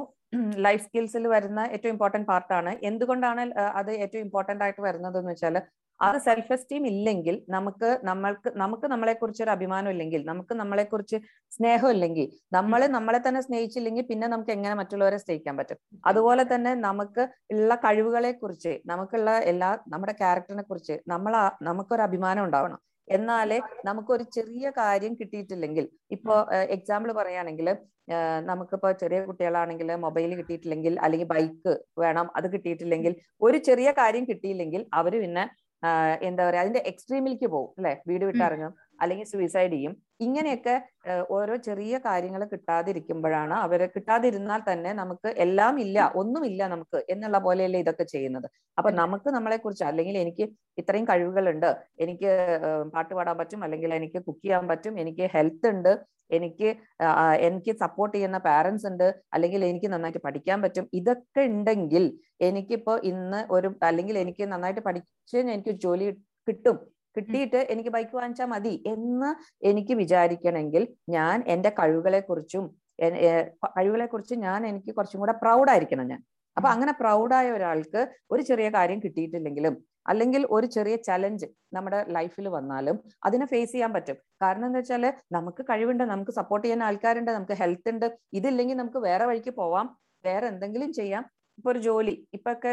ലൈഫ് 0.65 0.83
സ്കിൽസിൽ 0.85 1.25
വരുന്ന 1.33 1.59
ഏറ്റവും 1.73 1.93
ഇമ്പോർട്ടന്റ് 1.95 2.29
പാർട്ടാണ് 2.31 2.71
എന്തുകൊണ്ടാണ് 2.89 3.43
അത് 3.79 3.91
ഏറ്റവും 4.03 4.23
ഇമ്പോർട്ടന്റ് 4.25 4.63
ആയിട്ട് 4.65 4.81
വരുന്നത് 4.87 5.17
എന്ന് 5.19 5.31
വെച്ചാൽ 5.33 5.57
അത് 5.99 6.17
സെൽഫ് 6.25 6.51
എസ്റ്റീം 6.55 6.83
ഇല്ലെങ്കിൽ 6.89 7.35
നമുക്ക് 7.49 7.89
നമ്മൾക്ക് 8.03 8.49
നമുക്ക് 8.55 8.87
നമ്മളെ 8.91 9.13
കുറിച്ച് 9.13 9.41
ഒരു 9.45 9.51
അഭിമാനം 9.55 9.89
ഇല്ലെങ്കിൽ 9.89 10.21
നമുക്ക് 10.25 10.53
നമ്മളെ 10.53 10.85
കുറിച്ച് 10.85 11.17
സ്നേഹം 11.51 11.89
ഇല്ലെങ്കിൽ 11.95 12.27
നമ്മൾ 12.51 12.81
നമ്മളെ 12.97 13.19
തന്നെ 13.27 13.41
സ്നേഹിച്ചില്ലെങ്കിൽ 13.47 14.05
പിന്നെ 14.11 14.27
നമുക്ക് 14.27 14.53
എങ്ങനെ 14.57 14.75
മറ്റുള്ളവരെ 14.81 15.19
സ്നേഹിക്കാൻ 15.23 15.55
പറ്റും? 15.59 15.79
അതുപോലെ 16.05 16.45
തന്നെ 16.53 16.73
നമുക്ക് 16.87 17.23
ഉള്ള 17.55 17.75
കഴിവുകളെ 17.85 18.31
കുറിച്ച് 18.41 18.73
നമുക്കുള്ള 18.85 19.31
എല്ലാ 19.51 19.71
നമ്മുടെ 19.93 20.15
ക്യാരക്ടറിനെ 20.21 20.65
കുറിച്ച് 20.69 20.97
നമ്മൾ 21.07 21.33
നമുക്കൊരു 21.69 22.05
അഭിമാനം 22.07 22.43
ഉണ്ടാവണം. 22.47 22.79
എന്നാലേ 23.07 23.57
നമുക്കൊരു 23.85 24.23
ചെറിയ 24.23 24.69
കാര്യം 24.69 25.13
കിട്ടിയിട്ടില്ലെങ്കിൽ 25.13 25.85
ഇപ്പോ 26.11 26.33
എക്സാമ്പിൾ 26.69 27.11
പറയുകയാണെങ്കിൽ 27.11 27.67
നമുക്കിപ്പോ 28.45 28.91
ചെറിയ 28.91 29.19
കുട്ടികളാണെങ്കിൽ 29.21 29.91
മൊബൈൽ 29.95 30.35
കിട്ടിയിട്ടില്ലെങ്കിൽ 30.35 30.99
അല്ലെങ്കിൽ 30.99 31.27
ബൈക്ക് 31.27 31.73
വേണം 31.99 32.27
അത് 32.35 32.53
കിട്ടിയിട്ടില്ലെങ്കിൽ 32.53 33.15
ഒരു 33.41 33.57
ചെറിയ 33.57 33.91
കാര്യം 33.91 34.25
കിട്ടിയില്ലെങ്കിൽ 34.25 34.85
അവർ 34.93 35.21
പിന്നെ 35.21 35.45
എന്താ 36.21 36.49
പറയാ 36.49 36.61
അതിന്റെ 36.61 36.79
എക്സ്ട്രീമിലേക്ക് 36.79 37.45
പോകും 37.45 37.73
അല്ലെ? 37.77 38.01
വീട് 38.07 38.25
വിട്ടിറങ്ങും 38.25 38.71
അല്ലെങ്കിൽ 39.01 39.25
സൂയിസൈഡ് 39.25 39.71
ചെയ്യും. 39.71 39.93
ഇങ്ങനെയൊക്കെ 40.19 40.75
ഓരോ 41.29 41.55
ചെറിയ 41.67 41.95
കാര്യങ്ങൾ 42.05 42.41
കിട്ടാതിരിക്കുമ്പോഴാണ് 42.53 43.55
അവരെ 43.65 43.87
കിട്ടാതിരുന്നാൽ 43.87 44.61
തന്നെ 44.69 44.91
നമുക്ക് 44.93 45.29
എല്ലാം 45.45 45.75
ഇല്ല 45.85 45.97
ഒന്നുമില്ല 46.15 46.61
നമുക്ക് 46.73 46.99
എന്നുള്ള 47.09 47.39
പോലെയല്ലേ 47.39 47.79
ഇതൊക്കെ 47.83 48.05
ചെയ്യുന്നത്. 48.13 48.47
അപ്പൊ 48.77 48.89
നമുക്ക് 49.01 49.29
നമ്മളെ 49.37 49.57
കുറിച്ച് 49.57 49.85
അല്ലെങ്കിൽ 49.89 50.17
എനിക്ക് 50.17 50.45
ഇത്രയും 50.77 51.05
കഴിവുകളുണ്ട് 51.11 51.69
എനിക്ക് 51.99 52.31
പാട്ട് 52.93 53.13
പാടാൻ 53.13 53.35
പറ്റും 53.37 53.61
അല്ലെങ്കിൽ 53.63 53.93
എനിക്ക് 53.99 54.19
കുക്ക് 54.27 54.43
ചെയ്യാൻ 54.43 54.65
പറ്റും 54.67 54.95
എനിക്ക് 55.03 55.25
ഹെൽത്ത് 55.35 55.69
ഉണ്ട് 55.73 55.91
എനിക്ക് 56.31 56.69
എനിക്ക് 57.47 57.71
സപ്പോർട്ട് 57.81 58.13
ചെയ്യുന്ന 58.17 58.39
പാരന്റ്സ് 58.47 58.87
ഉണ്ട് 58.87 59.07
അല്ലെങ്കിൽ 59.33 59.61
എനിക്ക് 59.65 59.89
നന്നായിട്ട് 59.93 60.21
പഠിക്കാൻ 60.25 60.57
പറ്റും 60.61 60.85
ഇതൊക്കെ 60.93 61.43
ഉണ്ടെങ്കിൽ 61.51 62.05
എനിക്കിപ്പോ 62.41 62.95
ഇന്ന് 63.11 63.39
ഒരു 63.51 63.69
അല്ലെങ്കിൽ 63.81 64.17
എനിക്ക് 64.23 64.45
നന്നായിട്ട് 64.53 64.83
പഠിച്ച് 64.89 65.37
എനിക്ക് 65.47 65.73
ജോലി 65.85 66.07
കിട്ടും 66.47 66.77
കിട്ടിയിട്ട് 67.17 67.59
എനിക്ക് 67.73 67.93
ബൈക്ക് 67.97 68.15
വാങ്ങിച്ചാൽ 68.19 68.49
മതി 68.55 68.73
എന്ന് 68.93 69.29
എനിക്ക് 69.71 69.93
വിചാരിക്കണമെങ്കിൽ 70.03 70.85
ഞാൻ 71.17 71.43
എന്റെ 71.55 71.71
കഴിവുകളെ 71.79 72.21
കുറിച്ചും 72.29 72.65
കഴിവുകളെ 73.77 74.05
കുറിച്ച് 74.11 74.35
ഞാൻ 74.47 74.59
എനിക്ക് 74.71 74.91
കുറച്ചും 74.97 75.21
കൂടെ 75.23 75.33
പ്രൗഡായിരിക്കണം 75.43 76.07
ഞാൻ. 76.13 76.21
അപ്പൊ 76.57 76.69
അങ്ങനെ 76.73 76.93
പ്രൗഡായ 77.01 77.47
ഒരാൾക്ക് 77.57 78.01
ഒരു 78.33 78.41
ചെറിയ 78.49 78.67
കാര്യം 78.75 78.99
കിട്ടിയിട്ടില്ലെങ്കിലും 79.03 79.73
അല്ലെങ്കിൽ 80.11 80.41
ഒരു 80.55 80.67
ചെറിയ 80.75 80.95
ചലഞ്ച് 81.07 81.47
നമ്മുടെ 81.75 81.99
ലൈഫിൽ 82.15 82.45
വന്നാലും 82.55 82.97
അതിനെ 83.27 83.45
ഫേസ് 83.53 83.71
ചെയ്യാൻ 83.71 83.91
പറ്റും. 83.95 84.17
കാരണം 84.43 84.65
എന്താ 84.69 84.79
വെച്ചാൽ 84.81 85.05
നമുക്ക് 85.35 85.61
കഴിവുണ്ട് 85.69 86.03
നമുക്ക് 86.11 86.33
സപ്പോർട്ട് 86.39 86.65
ചെയ്യാൻ 86.65 86.81
ആൾക്കാരുണ്ട് 86.87 87.31
നമുക്ക് 87.37 87.57
ഹെൽത്ത് 87.61 87.91
ഉണ്ട്. 87.93 88.07
ഇതില്ലെങ്കിൽ 88.39 88.77
നമുക്ക് 88.81 89.01
വേറെ 89.07 89.25
വഴിക്ക് 89.31 89.53
പോവാം 89.61 89.87
വേറെ 90.23 90.47
എന്തെങ്കിലും 90.53 90.91
ചെയ്യാം. 90.99 91.23
ഇപ്പൊ 91.57 91.69
ഒരു 91.71 91.79
ജോലി 91.79 92.13
ഇപ്പൊ 92.33 92.51
ഒക്കെ 92.51 92.71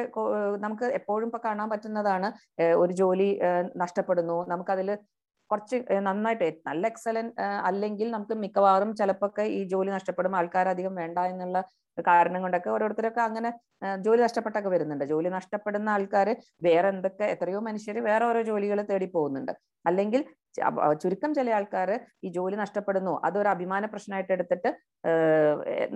നമുക്ക് 0.59 0.87
എപ്പോഴും 0.99 1.26
ഇപ്പൊ 1.26 1.41
കാണാൻ 1.45 1.69
പറ്റുന്നതാണ് 1.71 2.29
ഒരു 2.76 2.93
ജോലി 2.93 3.29
നഷ്ടപ്പെടുന്നു. 3.76 4.38
നമുക്കതിൽ 4.49 4.88
കുറച്ച് 5.51 5.77
നന്നായിട്ട് 6.09 6.49
നല്ല 6.69 6.85
എക്സലന്റ് 6.93 7.33
അല്ലെങ്കിൽ 7.69 8.09
നമുക്ക് 8.17 8.37
മിക്കവാറും 8.45 8.91
ചിലപ്പോൾ 9.01 9.31
ഈ 9.59 9.61
ജോലി 9.73 9.91
നഷ്ടപ്പെടും 9.97 10.37
ആൾക്കാരധികം 10.41 10.95
വേണ്ട 11.03 11.19
എന്നുള്ള 11.33 11.59
കാരണം 11.99 12.41
കൊണ്ടൊക്കെ 12.45 12.71
ഓരോരുത്തരൊക്കെ 12.75 13.21
അങ്ങനെ 13.27 13.51
ജോലി 14.07 14.21
നഷ്ടപ്പെട്ടൊക്കെ 14.23 14.71
വരുന്നുണ്ട്. 14.75 15.05
ജോലി 15.13 15.29
നഷ്ടപ്പെടുന്ന 15.37 15.89
ആൾക്കാർ 15.97 16.29
വേറെ 16.67 16.89
എന്തൊക്കെ 16.95 17.27
എത്രയോ 17.35 17.61
മനുഷ്യർ 17.69 17.99
വേറെ 18.09 18.25
ഓരോ 18.31 18.41
ജോലികൾ 18.49 18.79
തേടി 18.89 19.09
പോകുന്നുണ്ട്. 19.17 19.53
അല്ലെങ്കിൽ 19.89 20.21
ചുരുക്കം 21.03 21.31
ചില 21.39 21.53
ആൾക്കാർ 21.59 21.91
ഈ 22.27 22.29
ജോലി 22.37 22.57
നഷ്ടപ്പെടുന്നു 22.63 23.13
അതൊരു 23.27 23.49
അഭിമാന 23.55 23.87
പ്രശ്നമായിട്ട് 23.93 24.33
എടുത്തിട്ട് 24.37 24.71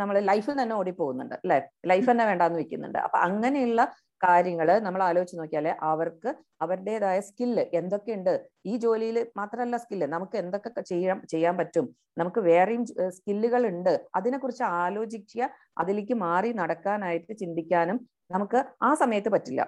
നമ്മൾ 0.01 0.15
ലൈഫിൽ 0.31 0.55
തന്നെ 0.61 0.75
ഓടിപ്പോകുന്നുണ്ട് 0.81 1.35
അല്ലെ? 1.43 1.59
ലൈഫ് 1.91 2.09
തന്നെ 2.11 2.25
വേണ്ടാന്ന് 2.31 2.61
വെക്കുന്നുണ്ട് 2.63 2.99
അപ്പൊ 3.07 3.19
അങ്ങനെയുള്ള 3.27 3.83
കാര്യങ്ങൾ 4.23 4.69
നമ്മൾ 4.81 5.03
ആലോചിച്ച് 5.03 5.37
നോക്കിയാൽ 5.41 5.67
അവർക്ക് 5.83 6.31
അവരുടേതായ 6.63 7.19
സ്കില്ല് 7.21 7.65
എന്തൊക്കെയുണ്ട്? 7.75 8.33
ഈ 8.67 8.77
ജോലിയിൽ 8.77 9.19
മാത്രമല്ല 9.37 9.77
സ്കില്ല് 9.77 10.07
നമുക്ക് 10.07 10.37
എന്തൊക്കെ 10.37 10.71
ചെയ്യാൻ 10.83 11.19
ചെയ്യാൻ 11.27 11.57
പറ്റും? 11.57 11.87
നമുക്ക് 12.19 12.41
വേറെയും 12.41 12.85
സ്കില്ലുകൾ 13.11 13.67
ഉണ്ട്. 13.73 13.95
അതിനെക്കുറിച്ച് 14.15 14.65
ആലോചിക്കുക 14.83 15.43
അതിലേക്ക് 15.79 16.15
മാറി 16.25 16.53
നടക്കാനായിട്ട് 16.53 17.33
ചിന്തിക്കാനും 17.43 17.99
നമുക്ക് 18.31 18.59
ആ 18.83 18.95
സമയത്ത് 18.95 19.29
പറ്റില്ല. 19.29 19.61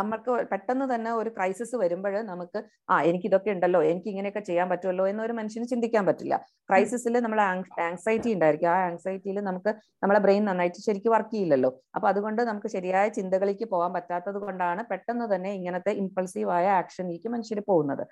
നമ്മൾക്ക് 0.00 0.32
പെട്ടെന്ന് 0.52 0.86
തന്നെ 0.92 1.10
ഒരു 1.20 1.30
ക്രൈസിസ് 1.36 1.76
വരുമ്പോൾ 1.82 2.14
നമുക്ക് 2.30 2.58
ആ 2.92 2.96
എനിക്ക് 3.08 3.26
ഇതൊക്കെ 3.30 3.50
ഉണ്ടല്ലോ 3.54 3.80
എനിക്ക് 3.90 4.08
ഇങ്ങനെയൊക്കെ 4.12 4.42
ചെയ്യാൻ 4.48 4.68
പറ്റുമല്ലോ 4.72 5.04
എന്ന് 5.12 5.22
ഒരു 5.26 5.34
മനുഷ്യന് 5.38 5.66
ചിന്തിക്കാൻ 5.72 6.04
പറ്റില്ല. 6.08 6.34
ക്രൈസിസിൽ 6.70 7.14
നമ്മൾ 7.26 7.40
ആങ്സൈറ്റി 7.88 8.30
ഉണ്ടായിരിക്കും. 8.36 8.70
ആ 8.74 8.78
ആങ്സൈറ്റിയിൽ 8.88 9.38
നമുക്ക് 9.50 9.70
നമ്മളെ 10.02 10.20
ബ്രെയിൻ 10.26 10.44
നന്നായിട്ട് 10.50 10.80
ശരിക്കും 10.88 11.14
വർക്ക് 11.16 11.34
ചെയ്യില്ലല്ലോ. 11.36 11.70
അപ്പൊ 11.96 12.08
അതുകൊണ്ട് 12.12 12.42
നമുക്ക് 12.50 12.70
ശരിയായ 12.76 13.06
ചിന്തകളിലേക്ക് 13.18 13.68
പോകാൻ 13.74 13.92
പറ്റാത്തത് 13.98 14.38
കൊണ്ടാണ് 14.46 14.82
പെട്ടെന്ന് 14.92 15.28
തന്നെ 15.34 15.52
ഇങ്ങനത്തെ 15.60 15.94
ഇമ്പൾസീവായ 16.04 16.66
ആക്ഷനിലേക്ക് 16.80 17.30
മനുഷ്യർ 17.36 17.60
പോകുന്നത്. 17.70 18.04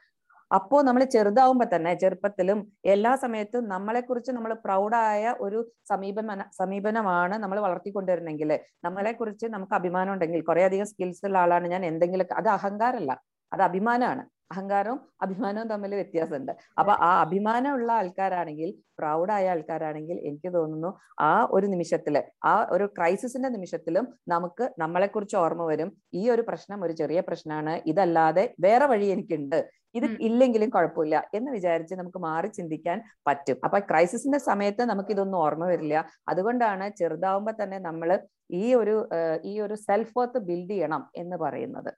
അപ്പോ 0.50 0.76
നമ്മൾ 0.82 1.02
ചെറുതാവുമ്പോ 1.04 1.64
തന്നെ 1.74 1.92
ചെറുപ്പത്തിലും 1.94 2.58
എല്ലാ 2.84 3.12
സമയത്തും 3.16 3.64
നമ്മളെക്കുറിച്ച് 3.68 4.32
നമ്മൾ 4.32 4.52
പ്രൗഡായ 4.64 5.34
ഒരു 5.40 5.58
സമീപന 5.88 6.28
സമീപനമാണ് 6.58 7.36
നമ്മൾ 7.38 7.58
വളർത്തിക്കൊണ്ടുവരണമെങ്കിൽ 7.60 8.52
നമ്മളെ 8.84 9.12
കുറിച്ച് 9.12 9.46
നമുക്ക് 9.48 9.74
അഭിമാനം 9.74 10.12
ഉണ്ടെങ്കിൽ 10.12 10.42
കുറെ 10.42 10.64
അധികം 10.64 10.88
സ്കിൽസ് 10.92 11.24
ഉള്ള 11.28 11.38
ആളാണ് 11.38 11.68
ഞാൻ 11.68 11.84
എന്തെങ്കിലും 11.84 12.36
അത് 12.40 12.48
അഹങ്കാരമല്ല 12.56 13.12
അത് 13.52 13.62
അഭിമാനമാണ്. 13.62 14.24
അഹങ്കാരവും 14.50 14.98
അഭിമാനവും 15.22 15.68
തമ്മിൽ 15.68 15.94
വ്യത്യാസമുണ്ട്. 15.94 16.52
അപ്പൊ 16.78 16.92
ആ 17.08 17.10
അഭിമാനമുള്ള 17.24 17.90
ആൾക്കാരാണെങ്കിൽ 17.92 18.70
പ്രൗഡായ 18.98 19.50
ആൾക്കാരാണെങ്കിൽ 19.54 20.16
എനിക്ക് 20.28 20.50
തോന്നുന്നു 20.54 20.90
ആ 21.20 21.32
ഒരു 21.56 21.66
നിമിഷത്തിൽ 21.66 22.14
ആ 22.44 22.54
ഒരു 22.70 22.86
ക്രൈസിസിന്റെ 22.98 23.48
നിമിഷത്തിലും 23.48 24.06
നമുക്ക് 24.28 24.64
നമ്മളെ 24.78 25.06
കുറിച്ച് 25.06 25.36
ഓർമ്മ 25.36 25.64
വരും. 25.72 25.90
ഈ 26.14 26.22
ഒരു 26.30 26.42
പ്രശ്നം 26.48 26.84
ഒരു 26.84 26.92
ചെറിയ 26.92 27.20
പ്രശ്നമാണ്. 27.20 27.74
ഇതല്ലാതെ 27.86 28.44
വേറെ 28.60 28.86
വഴി 28.86 29.06
എനിക്കുണ്ട്. 29.06 29.58
ഇത് 29.94 30.06
ഇല്ലെങ്കിലും 30.28 30.70
കുഴപ്പമില്ല 30.70 31.16
എന്ന് 31.34 31.50
വിചാരിച്ച് 31.50 31.94
നമുക്ക് 31.94 32.18
മാറി 32.18 32.48
ചിന്തിക്കാൻ 32.48 32.98
പറ്റും. 33.26 33.56
അപ്പൊ 33.64 33.78
ക്രൈസിസിന്റെ 33.90 34.38
സമയത്ത് 34.38 34.82
നമുക്ക് 34.90 35.10
ഇതൊന്നും 35.10 35.38
ഓർമ്മ 35.38 35.64
വരില്ല. 35.72 36.04
അതുകൊണ്ടാണ് 36.28 36.88
ചെറുതാവുമ്പോ 37.00 37.52
തന്നെ 37.62 37.78
നമ്മൾ 37.78 38.10
ഈ 38.62 38.66
ഒരു 38.74 38.96
ഈ 39.44 39.54
ഒരു 39.60 39.74
സെൽഫ് 39.86 40.14
വർത്ത് 40.18 40.38
ബിൽഡ് 40.48 40.70
ചെയ്യണം 40.70 41.02
എന്ന് 41.16 41.36
പറയുന്നത്. 41.36 41.90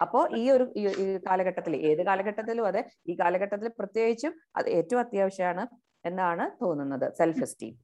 അപ്പോ 0.00 0.20
ഈ 0.40 0.44
ഒരു 0.50 0.64
ഈ 0.76 1.06
കാലഘട്ടത്തിൽ 1.26 1.74
ഏത് 1.90 2.02
കാലഘട്ടത്തിലും 2.02 2.66
അതെ 2.66 2.82
ഈ 3.06 3.14
കാലഘട്ടത്തിൽ 3.14 3.70
പ്രത്യേകിച്ചും 3.80 4.34
അത് 4.56 4.68
ഏറ്റവും 4.78 5.00
അത്യാവശ്യമാണ് 5.00 5.64
എന്നാണ് 6.04 6.46
തോന്നുന്നത് 6.62 7.06
സെൽഫ് 7.18 7.42
എസ്റ്റീം 7.42 7.74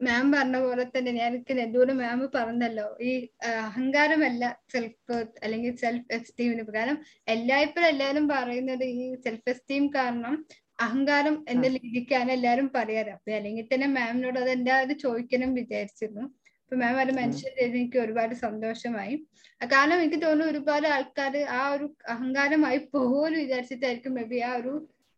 മാം 0.00 0.24
പറഞ്ഞ 0.32 0.56
പോലെ 0.64 0.84
തന്നെ 0.86 1.10
ഞാൻ 1.18 1.32
നെല്ലൂര് 1.58 1.92
മാം 2.00 2.20
പറഞ്ഞല്ലോ 2.34 2.86
ഈ 3.08 3.12
അഹങ്കാരമല്ല 3.60 4.44
സെൽഫ് 4.72 5.16
അല്ലെങ്കിൽ 5.44 5.72
സെൽഫ് 5.76 6.12
എസ്റ്റീമിന് 6.12 6.64
കാരണം 6.76 6.98
എല്ലായ്പ്പോഴും 7.26 7.88
എല്ലാവരും 7.88 8.26
പറയുന്നത് 8.28 8.84
ഈ 8.96 9.06
സെൽഫ് 9.24 9.50
എസ്റ്റീം 9.50 9.86
കാരണം 9.96 10.34
അഹങ്കാരം 10.78 11.34
എന്ന 11.48 11.66
രീതിക്കാണ് 11.76 12.30
എല്ലാവരും 12.36 12.68
പറയാറ്. 12.76 13.10
അപ്പൊ 13.16 13.32
അല്ലെങ്കിൽ 13.38 13.66
തന്നെ 13.72 13.88
മാമിനോട് 13.96 14.38
അത് 14.42 14.50
എന്തായാലും 14.56 14.98
ചോദിക്കണം 15.04 15.50
വിചാരിച്ചിരുന്നു. 15.60 16.24
അപ്പൊ 16.64 16.76
മാം 16.82 16.98
അത് 17.02 17.12
മെൻഷൻ 17.18 17.50
ചെയ്ത് 17.58 17.76
എനിക്ക് 17.78 17.98
ഒരുപാട് 18.04 18.34
സന്തോഷമായി. 18.44 19.14
കാരണം 19.60 19.98
എനിക്ക് 20.00 20.18
തോന്നുന്നു 20.22 20.50
ഒരുപാട് 20.52 20.86
ആൾക്കാർ 20.94 21.34
ആ 21.58 21.62
ഒരു 21.74 21.86
അഹങ്കാരമായി 22.14 22.78
പോലും 22.94 23.38
വിചാരിച്ചിട്ടായിരിക്കും 23.42 24.14
മേ 24.18 24.24
ബി 24.32 24.38
ആ 24.48 24.52
ഒരു 24.60 24.72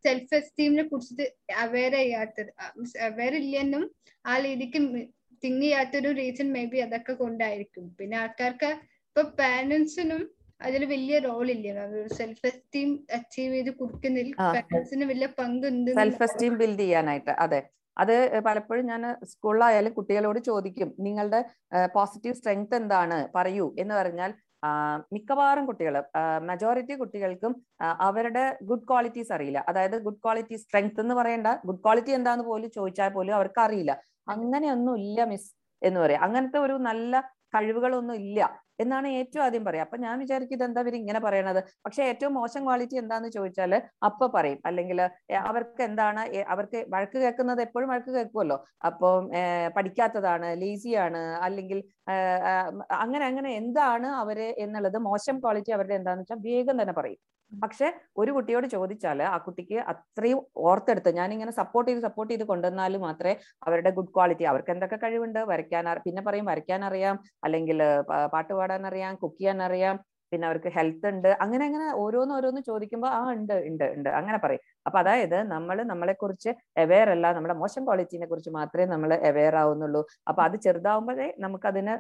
സെൽഫ് 0.05 0.35
എസ്റ്റീമിനെ 0.39 0.85
കുറിച്ചിട്ട് 0.91 1.27
അവെയർ 1.65 1.95
ചെയ്യാത്തത്. 2.01 2.51
അവെയർ 3.09 3.35
ഇല്ലെന്നും 3.43 3.85
ആ 4.25 4.35
രീതിക്ക് 4.47 4.81
തിങ്ക് 5.43 5.63
ചെയ്യാത്തൊരു 5.65 6.11
റീസൺ 6.21 6.49
മേ 6.57 6.65
ബി 6.73 6.79
അതൊക്കെ 6.87 7.15
കൊണ്ടായിരിക്കും. 7.23 7.85
പിന്നെ 7.99 8.17
ആൾക്കാർക്ക് 8.23 8.71
ഇപ്പൊ 9.09 9.23
പാരന്റ്സിനും 9.41 10.23
അതിൽ 10.61 10.83
വലിയ 10.93 11.17
റോൾ 11.27 11.47
ഇല്ല 11.55 11.87
സെൽഫ് 12.19 12.47
എസ്റ്റീം 12.51 12.91
അച്ചീവ് 13.17 13.55
ചെയ്ത് 13.57 13.73
കൊടുക്കുന്നതിൽ 13.81 14.31
പാരന്റ്സിന് 14.55 15.07
വലിയ 15.13 15.29
പങ്കുണ്ട് 15.41 15.91
സെൽഫ് 15.99 16.25
എസ്റ്റീം 16.27 16.55
ബിൽഡ് 16.63 16.85
ചെയ്യാനായിട്ട്. 16.85 17.33
അതെ. 17.45 17.61
അത് 17.97 18.15
പലപ്പോഴും 18.47 18.85
ഞാൻ 18.87 19.03
സ്കൂളിലായാലും 19.33 19.93
കുട്ടികളോട് 19.99 20.41
ചോദിക്കും 20.49 20.89
നിങ്ങളുടെ 21.07 21.41
പോസിറ്റീവ് 21.97 22.37
സ്ട്രെങ്ത് 22.41 22.77
എന്താണ്? 22.81 23.19
പറയൂ. 23.37 23.67
എന്ന് 23.79 23.95
പറഞ്ഞാൽ 24.01 24.33
മിക്കവാറും 25.15 25.65
കുട്ടികൾ 25.69 25.95
മെജോറിറ്റി 26.51 26.95
കുട്ടികൾക്കും 27.01 27.53
അവരുടെ 28.09 28.45
ഗുഡ് 28.71 28.87
ക്വാളിറ്റീസ് 28.91 29.33
അറിയില്ല. 29.37 29.61
അതായത് 29.71 29.97
ഗുഡ് 30.07 30.21
ക്വാളിറ്റി 30.25 30.57
സ്ട്രെങ്ത് 30.63 31.01
എന്ന് 31.05 31.15
പറയേണ്ട. 31.15 31.49
ഗുഡ് 31.69 31.83
ക്വാളിറ്റി 31.85 32.13
എന്താന്ന് 32.19 32.45
പോലും 32.51 32.71
ചോദിച്ചാൽ 32.79 33.11
പോലും 33.17 33.35
അവർക്ക് 33.39 33.61
അറിയില്ല 33.67 33.93
അങ്ങനെയൊന്നും 34.29 34.95
ഇല്ല 35.05 35.25
മിസ് 35.33 35.51
എന്ന് 35.83 35.99
പറയാം. 36.01 36.23
അങ്ങനത്തെ 36.27 36.59
ഒരു 36.67 36.77
നല്ല 36.89 37.15
കഴിവുകളൊന്നും 37.55 38.17
ഇല്ല. 38.25 38.41
എന്നാണ് 38.79 39.09
ഏറ്റവും 39.19 39.43
ആദ്യം 39.45 39.65
പറയാം 39.69 39.85
അപ്പൊ 39.87 39.99
ഞാൻ 40.05 40.17
വിചാരിക്കും 40.23 40.57
ഇതെന്താ 40.59 40.81
ഇവർ 40.85 40.95
ഇങ്ങനെ 41.01 41.21
പറയണത്? 41.27 41.61
പക്ഷെ 41.85 42.03
ഏറ്റവും 42.11 42.33
മോശം 42.39 42.63
ക്വാളിറ്റി 42.67 42.97
എന്താന്ന് 43.03 43.29
ചോദിച്ചാൽ 43.37 43.73
അപ്പൊ 44.09 44.27
പറയും. 44.37 44.61
അല്ലെങ്കിൽ 44.71 44.99
അവർക്ക് 45.51 45.83
എന്താണ് 45.89 46.23
അവർക്ക് 46.55 46.81
വഴക്ക് 46.95 47.19
കേൾക്കുന്നത് 47.25 47.63
എപ്പോഴും 47.67 47.89
വഴക്ക് 47.93 48.13
കേൾക്കുമല്ലോ. 48.17 48.59
അപ്പം 48.89 49.29
പഠിക്കാത്തതാണ് 49.77 50.49
ലേസിയാണ് 50.63 51.23
അല്ലെങ്കിൽ 51.47 51.81
അങ്ങനെ 53.03 53.25
അങ്ങനെ 53.31 53.51
എന്താണ് 53.63 54.09
അവർ 54.23 54.39
എന്നുള്ളത് 54.67 54.99
മോശം 55.09 55.39
ക്വാളിറ്റി 55.45 55.73
അവരുടെ 55.79 55.97
എന്താന്ന് 56.01 56.25
വെച്ചാൽ 56.25 56.41
വേഗം 56.49 56.77
തന്നെ 56.83 56.97
പറയും. 57.01 57.21
പക്ഷെ 57.53 57.87
ഒരു 58.21 58.31
കുട്ടിയോട് 58.37 58.67
ചോദിച്ചാൽ 58.75 59.21
ആ 59.33 59.37
കുട്ടിക്ക് 59.47 59.79
അത്രയും 59.93 60.39
ഓർത്തെടുത്ത് 60.69 61.11
ഞാനിങ്ങനെ 61.19 61.53
സപ്പോർട്ട് 61.61 61.89
ചെയ്ത് 61.91 62.03
സപ്പോർട്ട് 62.09 62.33
ചെയ്ത് 62.33 62.45
കൊണ്ടുവന്നാൽ 62.51 62.97
മാത്രമേ 63.07 63.35
അവരുടെ 63.67 63.91
ഗുഡ് 63.99 64.13
ക്വാളിറ്റി 64.17 64.47
അവർക്ക് 64.53 64.73
എന്തൊക്കെ 64.75 64.99
കഴിവുണ്ട് 65.05 65.41
വരയ്ക്കാൻ 65.53 65.89
പിന്നെ 66.07 66.23
പറയും 66.29 66.49
വരയ്ക്കാൻ 66.53 66.83
അറിയാം 66.91 67.17
അല്ലെങ്കിൽ 67.47 67.81
പാട്ട് 68.35 68.53
പാടാൻ 68.61 68.85
അറിയാം 68.91 69.15
കുക്ക് 69.23 69.41
ചെയ്യാൻ 69.41 69.61
അറിയാം 69.69 69.97
പിന്നെ 70.33 70.47
അവർക്ക് 70.49 70.71
ഹെൽത്ത് 70.77 71.07
ഉണ്ട് 71.11 71.29
അങ്ങനെ 71.43 71.65
അങ്ങനെ 71.67 71.87
ഓരോന്ന് 72.05 72.33
ഓരോന്ന് 72.37 72.63
ചോദിക്കുമ്പോൾ 72.69 73.11
ആ 73.19 73.21
ഉണ്ട് 73.35 73.55
ഉണ്ട് 73.69 73.85
ഉണ്ട് 73.97 74.09
അങ്ങനെ 74.19 74.39
പറയും. 74.45 74.63
അപ്പൊ 74.87 74.99
അതായത് 75.03 75.37
നമ്മൾ 75.53 75.77
നമ്മളെ 75.93 76.15
കുറിച്ച് 76.23 76.51
അവെയർ 76.83 77.09
അല്ല 77.15 77.27
നമ്മുടെ 77.37 77.57
മോശം 77.63 77.83
ക്വാളിറ്റിനെ 77.89 78.27
കുറിച്ച് 78.33 78.51
മാത്രമേ 78.59 78.87
നമ്മൾ 78.95 79.13
അവെയർ 79.31 79.57
ആവുന്നുള്ളൂ. 79.63 80.03
അപ്പൊ 80.29 80.43
അത് 80.47 80.57
ചെറുതാവുമ്പോഴേ 80.67 81.29
നമുക്ക് 81.45 81.69
അതിന് 81.73 81.95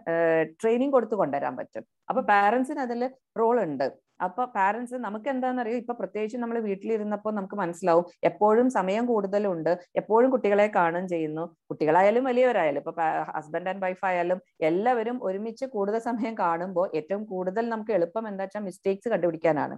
ട്രെയിനിങ് 0.60 0.94
കൊടുത്തു 0.96 1.18
കൊണ്ടുവരാൻ 1.22 1.54
പറ്റും. 1.60 1.84
അപ്പൊ 2.10 2.22
പാരന്റ്സിന് 2.32 2.82
അതിൽ 2.86 3.02
റോൾ 3.40 3.56
ഉണ്ട്. 3.66 3.86
അപ്പൊ 4.20 4.42
പാരന്റ്സ് 4.56 4.96
നമുക്ക് 5.06 5.28
എന്താണെന്നറിയോ 5.32 5.76
ഇപ്പൊ 5.82 5.94
പ്രത്യേകിച്ച് 6.00 6.38
നമ്മൾ 6.42 6.58
വീട്ടിലിരുന്നപ്പോൾ 6.68 7.32
നമുക്ക് 7.38 7.56
മനസ്സിലാവും. 7.62 8.04
എപ്പോഴും 8.30 8.68
സമയം 8.78 9.04
കൂടുതലുണ്ട്. 9.12 9.72
എപ്പോഴും 10.02 10.28
കുട്ടികളെ 10.34 10.66
കാണുകയും 10.78 11.08
ചെയ്യുന്നു. 11.14 11.44
കുട്ടികളായാലും 11.70 12.24
വലിയവരായാലും 12.30 12.80
ഇപ്പൊ 12.84 12.94
ഹസ്ബൻഡ് 13.36 13.70
ആൻഡ് 13.72 13.82
വൈഫ് 13.86 14.04
ആയാലും 14.10 14.40
എല്ലാവരും 14.70 15.18
ഒരുമിച്ച് 15.28 15.66
കൂടുതൽ 15.76 16.02
സമയം 16.10 16.36
കാണുമ്പോൾ 16.44 16.88
ഏറ്റവും 17.00 17.24
കൂടുതൽ 17.34 17.64
നമുക്ക് 17.74 17.94
എളുപ്പം 17.98 18.28
എന്താ 18.32 18.44
വെച്ചാൽ 18.46 18.64
മിസ്റ്റേക്സ് 18.70 19.12
കണ്ടുപിടിക്കാനാണ്. 19.14 19.76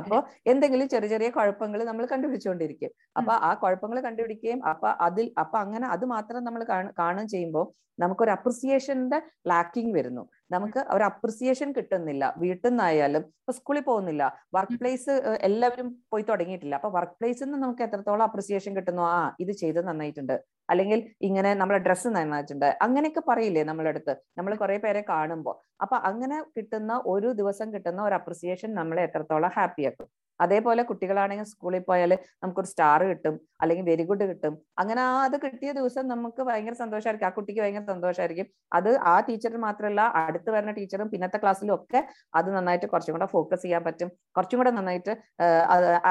അപ്പൊ 0.00 0.16
എന്തെങ്കിലും 0.52 0.88
ചെറിയ 0.94 1.10
ചെറിയ 1.14 1.30
കുഴപ്പങ്ങൾ 1.38 1.80
നമ്മൾ 1.90 2.04
കണ്ടുപിടിച്ചുകൊണ്ടിരിക്കും 2.12 2.92
അപ്പൊ 3.18 3.32
ആ 3.48 3.50
കുഴപ്പങ്ങൾ 3.64 3.98
കണ്ടുപിടിക്കുകയും 4.06 4.60
അപ്പൊ 4.72 4.88
അതിൽ 5.08 5.26
അപ്പൊ 5.44 5.58
അങ്ങനെ 5.64 5.88
അത് 5.94 6.06
മാത്രം 6.14 6.44
നമ്മൾ 6.48 6.64
കാണുകയും 7.02 7.30
ചെയ്യുമ്പോൾ 7.34 7.66
നമുക്കൊരു 7.98 8.32
അപ്രിസിയേഷന്റെ 8.36 9.18
ലാക്കിംഗ് 9.50 9.92
വരുന്നു. 9.98 10.22
നമുക്ക് 10.54 10.80
ഒരു 10.94 11.04
അപ്രിസിയേഷൻ 11.10 11.68
കിട്ടുന്നില്ല. 11.76 12.24
വീട്ടിൽ 12.42 12.68
നിന്നായാലും 12.68 13.22
ഇപ്പൊ 13.40 13.52
സ്കൂളിൽ 13.58 13.84
പോകുന്നില്ല. 13.90 14.24
വർക്ക് 14.56 14.76
പ്ലേസ് 14.80 15.14
എല്ലാവരും 15.48 15.88
പോയി 16.12 16.24
തുടങ്ങിയിട്ടില്ല. 16.30 16.74
അപ്പൊ 16.80 16.90
വർക്ക് 16.96 17.16
പ്ലേസിൽ 17.20 17.46
നിന്ന് 17.46 17.60
നമുക്ക് 17.64 17.84
എത്രത്തോളം 17.86 18.24
അപ്രിസിയേഷൻ 18.28 18.74
കിട്ടുന്നു? 18.78 19.04
ആ 19.14 19.18
ഇത് 19.44 19.52
ചെയ്ത് 19.62 19.80
നന്നായിട്ടുണ്ട്. 19.88 20.36
അല്ലെങ്കിൽ 20.68 21.00
ഇങ്ങനെ 21.22 21.50
നമ്മളെ 21.54 21.78
ഡ്രസ്സ് 21.78 22.08
നന്നായിട്ടുണ്ട് 22.08 22.68
അങ്ങനെയൊക്കെ 22.86 23.22
പറയില്ലേ 23.28 23.62
നമ്മളെ 23.64 23.88
അടുത്ത്? 23.88 24.14
നമ്മൾ 24.38 24.52
കുറെ 24.54 24.78
പേരെ 24.78 25.02
കാണുമ്പോൾ 25.12 25.56
അപ്പൊ 25.82 25.96
അങ്ങനെ 26.10 26.38
കിട്ടുന്ന 26.56 26.92
ഒരു 27.06 27.30
ദിവസം 27.32 27.68
കിട്ടുന്ന 27.74 28.00
ഒരു 28.02 28.14
അപ്രിസിയേഷൻ 28.14 28.70
നമ്മളെ 28.74 29.02
എത്രത്തോളം 29.08 29.52
ഹാപ്പി 29.58 29.84
ആക്കും. 29.86 30.08
അതേപോലെ 30.40 30.82
കുട്ടികളാണെങ്കിൽ 30.90 31.46
സ്കൂളിൽ 31.52 31.82
പോയാൽ 31.90 32.12
നമുക്കൊരു 32.42 32.68
സ്റ്റാർ 32.72 33.02
കിട്ടും 33.10 33.34
അല്ലെങ്കിൽ 33.62 33.84
വെരി 33.90 34.04
ഗുഡ് 34.10 34.24
കിട്ടും. 34.30 34.54
അങ്ങനെ 34.80 35.00
ആ 35.08 35.12
അത് 35.26 35.36
കിട്ടിയ 35.44 35.70
ദിവസം 35.78 36.04
നമുക്ക് 36.12 36.42
ഭയങ്കര 36.48 36.74
സന്തോഷമായിരിക്കും 36.82 37.28
ആ 37.28 37.32
കുട്ടിക്ക് 37.38 37.60
ഭയങ്കര 37.64 37.84
സന്തോഷമായിരിക്കും 37.92 38.48
അത് 38.78 38.90
ആ 39.12 39.14
ടീച്ചർ 39.28 39.56
മാത്രമല്ല 39.66 40.00
അടുത്ത് 40.22 40.50
വരുന്ന 40.56 40.74
ടീച്ചറും 40.78 41.10
പിന്നത്തെ 41.14 41.38
ക്ലാസ്സിലും 41.44 41.74
ഒക്കെ 41.78 42.00
അത് 42.40 42.48
നന്നായിട്ട് 42.56 42.86
കുറച്ചും 42.92 43.14
കൂടെ 43.16 43.28
ഫോക്കസ് 43.34 43.64
ചെയ്യാൻ 43.66 43.82
പറ്റും. 43.88 44.08
കുറച്ചും 44.36 44.58
കൂടെ 44.60 44.72
നന്നായിട്ട് 44.78 45.14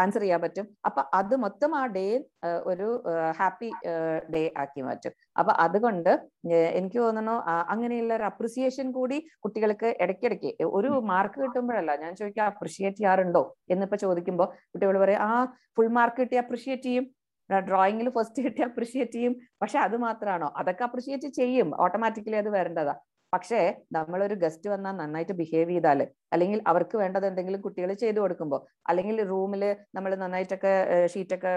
ആൻസർ 0.02 0.22
ചെയ്യാൻ 0.26 0.42
പറ്റും. 0.46 0.68
അപ്പൊ 0.90 1.04
അത് 1.20 1.36
മൊത്തം 1.46 1.72
ആ 1.82 1.84
ഡേ 1.98 2.08
ഒരു 2.72 2.88
ഹാപ്പി 3.40 3.70
ഡേ 4.36 4.44
ആക്കി 4.64 4.82
മാറ്റും. 4.90 5.14
അപ്പൊ 5.36 5.52
അതുകൊണ്ട് 5.66 6.12
എനിക്ക് 6.80 6.98
തോന്നുന്നു 7.00 7.36
അങ്ങനെയുള്ള 7.74 8.12
ഒരു 8.20 8.26
അപ്രിസിയേഷൻ 8.32 8.88
കൂടി 8.98 9.18
കുട്ടികൾക്ക് 9.44 9.90
ഇടയ്ക്കിടയ്ക്ക് 10.04 10.52
ഒരു 10.78 10.92
മാർക്ക് 11.12 11.40
കിട്ടുമ്പോഴല്ല 11.44 11.96
ഞാൻ 12.04 12.14
ചോദിക്കാം 12.22 12.48
അപ്രിഷിയേറ്റ് 12.54 13.00
ചെയ്യാറുണ്ടോ? 13.02 13.44
എന്നിപ്പോ 13.76 13.98
ചോദിക്കുമ്പോൾ 14.06 14.50
കുട്ടികൾ 14.74 14.98
പറയും 15.04 15.22
ആ 15.30 15.32
ഫുൾ 15.78 15.90
മാർക്ക് 16.00 16.22
കിട്ടി 16.22 16.38
അപ്രിഷിയേറ്റ് 16.44 16.88
ചെയ്യും. 16.90 17.06
ഡ്രോയിങ്ങിൽ 17.50 18.08
ഫസ്റ്റ് 18.18 18.40
കിട്ടി 18.46 18.62
അപ്രിഷിയേറ്റ് 18.68 19.16
ചെയ്യും. 19.18 19.34
പക്ഷെ 19.62 19.78
അത് 19.88 19.98
മാത്രമാണോ 20.06 20.48
അതൊക്കെ 20.62 20.84
അപ്രിഷിയേറ്റ് 20.88 21.30
ചെയ്യും. 21.40 21.70
ഓട്ടോമാറ്റിക്കലി 21.84 22.38
അത് 22.44 22.50
വരേണ്ടതാ. 22.56 22.96
പക്ഷേ 23.36 23.62
നമ്മളൊരു 23.96 24.36
ഗസ്റ്റ് 24.44 24.68
വന്നാൽ 24.74 24.94
നന്നായിട്ട് 25.00 25.34
ബിഹേവ് 25.40 25.72
ചെയ്താൽ 25.72 26.00
അല്ലെങ്കിൽ 26.34 26.60
അവർക്ക് 26.72 26.96
വേണ്ടത് 27.02 27.26
എന്തെങ്കിലും 27.30 27.62
കുട്ടികൾ 27.66 27.90
ചെയ്തു 28.04 28.20
കൊടുക്കുമ്പോൾ 28.24 28.62
അല്ലെങ്കിൽ 28.90 29.18
റൂമിൽ 29.32 29.64
നമ്മൾ 29.96 30.12
നന്നായിട്ടൊക്കെ 30.22 30.74
ഷീറ്റൊക്കെ 31.14 31.52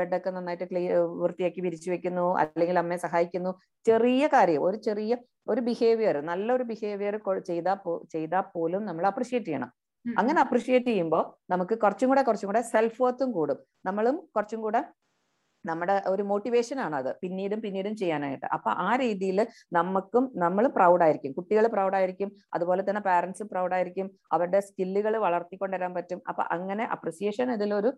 ബെഡൊക്കെ 0.00 0.30
നന്നായിട്ട് 0.36 0.66
ക്ലീ 0.72 0.82
വൃത്തിയാക്കി 1.22 1.62
വിരിച്ചു 1.66 1.90
വെക്കുന്നു 1.94 2.26
അല്ലെങ്കിൽ 2.42 2.78
അമ്മയെ 2.82 3.00
സഹായിക്കുന്നു. 3.06 3.52
ചെറിയ 3.86 4.26
കാര്യം 4.34 4.62
ഒരു 4.68 4.78
ചെറിയ 4.88 5.14
ഒരു 5.52 5.60
ബിഹേവിയർ 5.70 6.16
നല്ലൊരു 6.30 6.64
ബിഹേവിയർ 6.72 7.16
ചെയ്താൽ 7.50 7.78
ചെയ്താൽ 8.14 8.44
പോലും 8.54 8.82
നമ്മൾ 8.90 9.04
അപ്രിഷിയേറ്റ് 9.12 9.50
ചെയ്യണം. 9.50 9.72
അങ്ങനെ 10.04 10.38
അപ്രിഷിയേറ്റ് 10.44 10.90
ചെയ്യുമ്പോൾ 10.92 11.22
നമുക്ക് 11.52 11.74
കുറച്ചും 11.84 12.08
കൂടെ 12.10 12.22
കുറച്ചും 12.26 12.48
കൂടെ 12.50 12.62
സെൽഫ് 12.72 13.00
വർത്തും 13.04 13.30
കൂടും. 13.36 13.58
നമ്മളും 13.88 14.16
കുറച്ചും 14.36 14.60
കൂടെ 14.66 14.80
നമ്മുടെ 15.70 15.96
ഒരു 16.12 16.22
മോട്ടിവേഷൻ 16.30 16.78
ആണ് 16.86 16.96
അത് 17.00 17.10
പിന്നീടും 17.22 17.60
പിന്നീടും 17.64 17.94
ചെയ്യാനായിട്ട്. 18.02 18.46
അപ്പൊ 18.56 18.70
ആ 18.86 18.90
രീതിയിൽ 19.04 19.38
നമുക്കും 19.78 20.24
നമ്മൾ 20.44 20.64
പ്രൗഡായിരിക്കും 20.76 21.34
കുട്ടികൾ 21.38 21.66
പ്രൗഡായിരിക്കും 21.74 22.30
അതുപോലെ 22.56 22.82
തന്നെ 22.88 23.02
പാരന്റ്സ് 23.08 23.46
പ്രൗഡായിരിക്കും 23.52 24.08
അവരുടെ 24.36 24.60
സ്കില്ലുകൾ 24.68 25.16
വളർത്തിക്കൊണ്ടുവരാൻ 25.26 25.92
പറ്റും. 25.98 26.20
അപ്പൊ 26.32 26.42
അങ്ങനെ 26.56 26.86
അപ്രിസിയേഷൻ 26.96 27.46
ഇതിലൊരു 27.56 27.92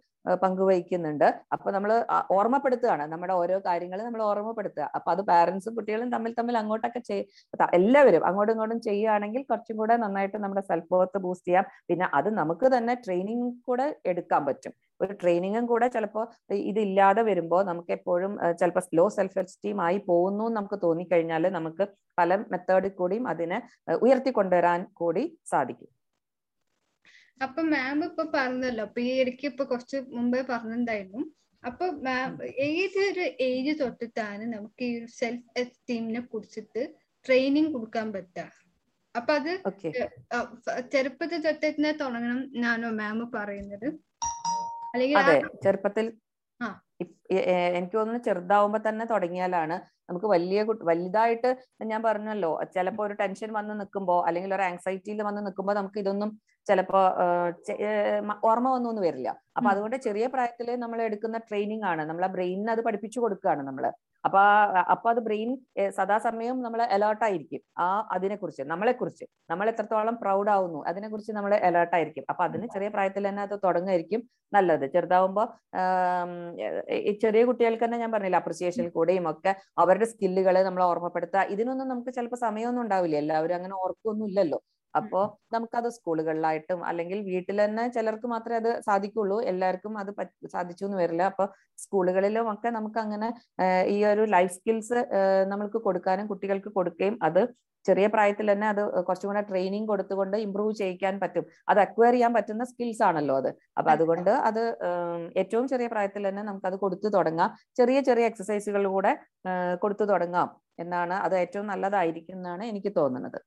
പങ്കുവഹിക്കുന്നുണ്ട്. 0.45 1.29
അപ്പൊ 1.55 1.69
നമ്മൾ 1.77 1.91
ഓർമ്മപ്പെടുത്തുകയാണ്. 2.39 3.05
നമ്മുടെ 3.13 3.35
ഓരോ 3.43 3.59
കാര്യങ്ങൾ 3.69 3.99
നമ്മൾ 4.09 4.23
ഓർമ്മപ്പെടുത്തുക. 4.31 4.85
അപ്പൊ 4.99 5.09
അത് 5.15 5.23
പാരന്റ്സും 5.31 5.75
കുട്ടികളും 5.79 6.09
തമ്മിൽ 6.15 6.33
തമ്മിൽ 6.41 6.57
അങ്ങോട്ടൊക്കെ 6.63 7.03
ചെയ്യ 7.11 7.67
എല്ലാവരും 7.79 8.23
അങ്ങോട്ടും 8.29 8.53
ഇങ്ങോട്ടും 8.55 8.81
ചെയ്യുകയാണെങ്കിൽ 8.89 9.43
കുറച്ചും 9.51 9.77
കൂടെ 9.81 9.95
നന്നായിട്ട് 10.05 10.39
നമ്മുടെ 10.45 10.65
സെൽഫ് 10.71 10.93
വർത്ത് 11.01 11.19
ബൂസ്റ്റ് 11.25 11.49
ചെയ്യാം. 11.49 11.65
പിന്നെ 11.91 12.07
അത് 12.19 12.29
നമുക്ക് 12.41 12.67
തന്നെ 12.77 12.95
ട്രെയിനിങ് 13.05 13.49
കൂടെ 13.69 13.87
എടുക്കാൻ 14.13 14.43
പറ്റും. 14.49 14.73
ഒരു 15.03 15.15
ട്രെയിനിങ്ങും 15.21 15.65
കൂടെ 15.71 15.87
ചിലപ്പോൾ 15.95 16.25
ഇതില്ലാതെ 16.71 17.23
വരുമ്പോൾ 17.31 17.63
നമുക്ക് 17.71 17.93
എപ്പോഴും 17.99 18.33
ചിലപ്പോൾ 18.61 18.85
സ്ലോ 18.89 19.05
സെൽഫ് 19.17 19.39
എസ്റ്റീം 19.43 19.79
ആയി 19.87 19.99
പോകുന്നു 20.11 20.47
നമുക്ക് 20.57 20.79
തോന്നിക്കഴിഞ്ഞാൽ 20.85 21.47
നമുക്ക് 21.59 21.87
പല 22.21 22.37
മെത്തേഡിൽ 22.53 22.93
കൂടിയും 23.01 23.27
അതിനെ 23.33 23.59
ഉയർത്തിക്കൊണ്ടുവരാൻ 24.05 24.81
കൂടി 25.01 25.25
സാധിക്കും. 25.53 25.91
അപ്പൊ 27.47 27.61
മാം 27.73 27.99
ഇപ്പൊ 28.07 28.23
പറഞ്ഞല്ലോ 28.37 28.85
അപ്പൊ 28.89 29.01
ഈ 29.09 29.11
ഇടയ്ക്ക് 29.23 29.47
ഇപ്പൊ 29.53 29.65
കുറച്ച് 29.73 29.99
മുമ്പേ 30.15 30.41
പറഞ്ഞിട്ടുണ്ടായിരുന്നു. 30.53 31.21
അപ്പൊ 31.63 31.85
മാം 32.07 32.33
ഏതൊരു 32.71 33.25
ഏജ് 33.51 33.73
തൊട്ടിട്ടാണ് 33.83 34.45
നമുക്ക് 34.55 34.85
ഈ 34.89 34.97
സെൽഫ് 35.19 35.47
എസ്റ്റീമിനെ 35.63 36.23
കുറിച്ചിട്ട് 36.33 36.83
ട്രെയിനിങ് 37.27 37.71
കൊടുക്കാൻ 37.77 38.09
പറ്റുക? 38.17 38.45
അപ്പൊ 39.15 39.33
അത് 39.39 39.53
ചെറുപ്പത്തിൽ 40.93 41.41
തൊട്ടിട്ട് 41.47 41.95
തുടങ്ങണം 42.03 42.41
എന്നാണോ 42.57 42.91
മാം 43.01 43.19
പറയുന്നത്? 43.39 43.89
അതെ 45.15 45.41
ചെറുപ്പത്തിൽ 45.63 46.07
എനിക്ക് 47.75 47.97
തോന്നുന്നു 47.99 48.23
ചെറുതാവുമ്പോ 48.25 48.89
തന്നെ 48.89 49.05
തുടങ്ങിയാലാണ് 49.05 49.77
നമുക്ക് 50.09 50.27
വലിയ 50.27 50.63
വലുതായിട്ട് 50.83 51.51
ഞാൻ 51.83 52.03
പറഞ്ഞല്ലോ 52.03 52.61
ചിലപ്പോ 52.75 53.05
ഒരു 53.05 53.13
ടെൻഷൻ 53.13 53.53
വന്ന് 53.53 53.81
നിൽക്കുമ്പോ 53.81 54.25
അല്ലെങ്കിൽ 54.27 54.55
ഒരു 54.55 54.63
ആങ്സൈറ്റിയിൽ 54.63 55.23
വന്ന് 55.23 55.47
നിൽക്കുമ്പോ 55.47 55.73
നമുക്ക് 55.73 55.99
ഇതൊന്നും 55.99 56.31
ചിലപ്പോ 56.67 57.01
ഓർമ്മ 58.45 58.69
വന്നൊന്നും 58.71 59.03
വരില്ല. 59.03 59.29
അപ്പൊ 59.57 59.71
അതുകൊണ്ട് 59.71 59.97
ചെറിയ 59.97 60.27
പ്രായത്തിൽ 60.27 60.77
നമ്മൾ 60.77 61.03
എടുക്കുന്ന 61.03 61.39
ട്രെയിനിങ് 61.39 61.85
ആണ്. 61.85 62.03
നമ്മളെ 62.03 62.27
ബ്രെയിനിന് 62.27 62.71
അത് 62.71 62.81
പഠിപ്പിച്ചു 62.81 63.21
കൊടുക്കുകയാണ് 63.21 63.63
നമ്മൾ. 63.63 63.85
അപ്പൊ 64.25 64.41
അപ്പൊ 64.95 65.07
അത് 65.13 65.21
ബ്രെയിൻ 65.27 65.51
സദാസമയം 65.99 66.57
നമ്മൾ 66.65 66.81
അലേർട്ടായിരിക്കും 66.97 67.61
ആ 67.85 67.87
അതിനെക്കുറിച്ച് 68.15 68.63
നമ്മളെക്കുറിച്ച്. 68.73 68.73
നമ്മളെ 68.73 68.93
കുറിച്ച് 69.01 69.25
നമ്മൾ 69.51 69.67
എത്രത്തോളം 69.73 70.17
പ്രൗഡ് 70.23 70.51
ആവുന്നു 70.55 70.81
അതിനെക്കുറിച്ച് 70.91 71.33
നമ്മൾ 71.39 71.53
അലേർട്ടായിരിക്കും 71.69 72.25
അപ്പൊ 72.31 72.43
അതിന് 72.49 72.67
ചെറിയ 72.75 72.89
പ്രായത്തിൽ 72.95 73.27
തന്നെ 73.29 73.43
അത് 73.47 73.55
തുടങ്ങായിരിക്കും 73.67 74.23
നല്ലത്. 74.57 74.85
ചെറുതാവുമ്പോ 74.95 75.45
ഈ 77.11 77.13
ചെറിയ 77.25 77.43
കുട്ടികൾക്ക് 77.51 77.85
തന്നെ 77.85 77.99
ഞാൻ 78.05 78.13
പറഞ്ഞില്ല 78.17 78.41
അപ്രിസിയേഷൻ 78.43 78.87
കൂടെയും 78.99 79.27
ഒക്കെ 79.33 79.53
അവരുടെ 79.85 80.09
സ്കില്ലുകളെ 80.13 80.63
നമ്മൾ 80.69 80.83
ഓർമ്മപ്പെടുത്തുക 80.91 81.45
ഇതിനൊന്നും 81.57 81.89
നമുക്ക് 81.93 82.13
ചിലപ്പോൾ 82.19 82.41
സമയമൊന്നും 82.47 82.83
ഉണ്ടാവില്ല. 82.87 83.17
എല്ലാവരും 83.25 83.57
അങ്ങനെ 83.61 83.77
ഓർക്കൊന്നും 83.85 84.27
ഇല്ലല്ലോ. 84.31 84.61
അപ്പോ 84.99 85.21
നമുക്കത് 85.55 85.89
സ്കൂളുകളിലായിട്ടും 85.97 86.81
അല്ലെങ്കിൽ 86.91 87.19
വീട്ടിൽ 87.31 87.59
തന്നെ 87.65 87.85
ചിലർക്ക് 87.97 88.29
മാത്രമേ 88.35 88.59
അത് 88.63 88.71
സാധിക്കുള്ളൂ. 88.89 89.39
എല്ലാവർക്കും 89.53 89.95
അത് 90.03 90.11
സാധിച്ചു 90.55 90.85
എന്ന് 90.89 90.99
വരില്ല. 91.03 91.23
അപ്പൊ 91.33 91.47
സ്കൂളുകളിലും 91.85 92.49
ഒക്കെ 92.55 92.71
നമുക്ക് 92.79 93.01
അങ്ങനെ 93.05 93.31
ഈ 93.95 93.97
ഒരു 94.13 94.27
ലൈഫ് 94.37 94.55
സ്കിൽസ് 94.59 95.01
നമ്മൾക്ക് 95.53 95.81
കൊടുക്കാനും 95.89 96.29
കുട്ടികൾക്ക് 96.35 96.73
കൊടുക്കുകയും 96.79 97.17
അത് 97.29 97.43
ചെറിയ 97.85 98.07
പ്രായത്തിൽ 98.15 98.47
തന്നെ 98.51 98.67
അത് 98.73 98.81
കുറച്ചും 99.07 99.29
കൂടെ 99.31 99.43
ട്രെയിനിങ് 99.51 99.89
കൊടുത്തുകൊണ്ട് 99.91 100.37
ഇമ്പ്രൂവ് 100.45 100.73
ചെയ്യിക്കാൻ 100.81 101.15
പറ്റും. 101.23 101.45
അത് 101.71 101.79
അക്വയർ 101.85 102.15
ചെയ്യാൻ 102.15 102.33
പറ്റുന്ന 102.37 102.65
സ്കിൽസ് 102.71 103.03
ആണല്ലോ 103.09 103.35
അത്. 103.43 103.51
അപ്പൊ 103.79 103.91
അതുകൊണ്ട് 103.95 104.33
അത് 104.49 104.63
ഏറ്റവും 105.43 105.67
ചെറിയ 105.73 105.87
പ്രായത്തിൽ 105.93 106.27
തന്നെ 106.29 106.43
നമുക്ക് 106.49 106.69
അത് 106.71 106.77
കൊടുത്തു 106.85 107.11
തുടങ്ങാം. 107.17 107.51
ചെറിയ 107.81 108.01
ചെറിയ 108.09 108.31
എക്സസൈസുകൾ 108.31 108.85
കൂടെ 108.97 109.13
കൊടുത്തു 109.85 110.07
തുടങ്ങാം 110.13 110.51
എന്നാണ് 110.85 111.17
അത് 111.27 111.37
ഏറ്റവും 111.43 111.69
നല്ലതായിരിക്കും 111.73 112.37
എന്നാണ് 112.41 112.65
എനിക്ക് 112.73 112.93
തോന്നുന്നത്. 113.01 113.39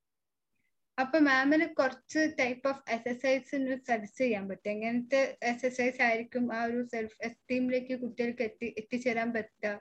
അപ്പൊ 1.01 1.17
മാമിന് 1.27 1.65
കുറച്ച് 1.79 2.21
ടൈപ്പ് 2.39 2.67
ഓഫ് 2.71 2.83
എക്സസൈസ് 2.95 3.57
സജസ്റ്റ് 3.89 4.21
ചെയ്യാൻ 4.23 4.43
പറ്റും. 4.49 4.71
എങ്ങനത്തെ 4.75 5.21
എക്സസൈസ് 5.51 6.01
ആയിരിക്കും 6.07 6.43
ആ 6.57 6.59
ഒരു 6.69 6.81
സെൽഫ് 6.93 7.17
എസ്റ്റീമിലേക്ക് 7.27 7.95
കുട്ടികൾക്ക് 8.03 8.43
എത്തി 8.49 8.67
എത്തിച്ചേരാൻ 8.81 9.29
പറ്റുക? 9.37 9.73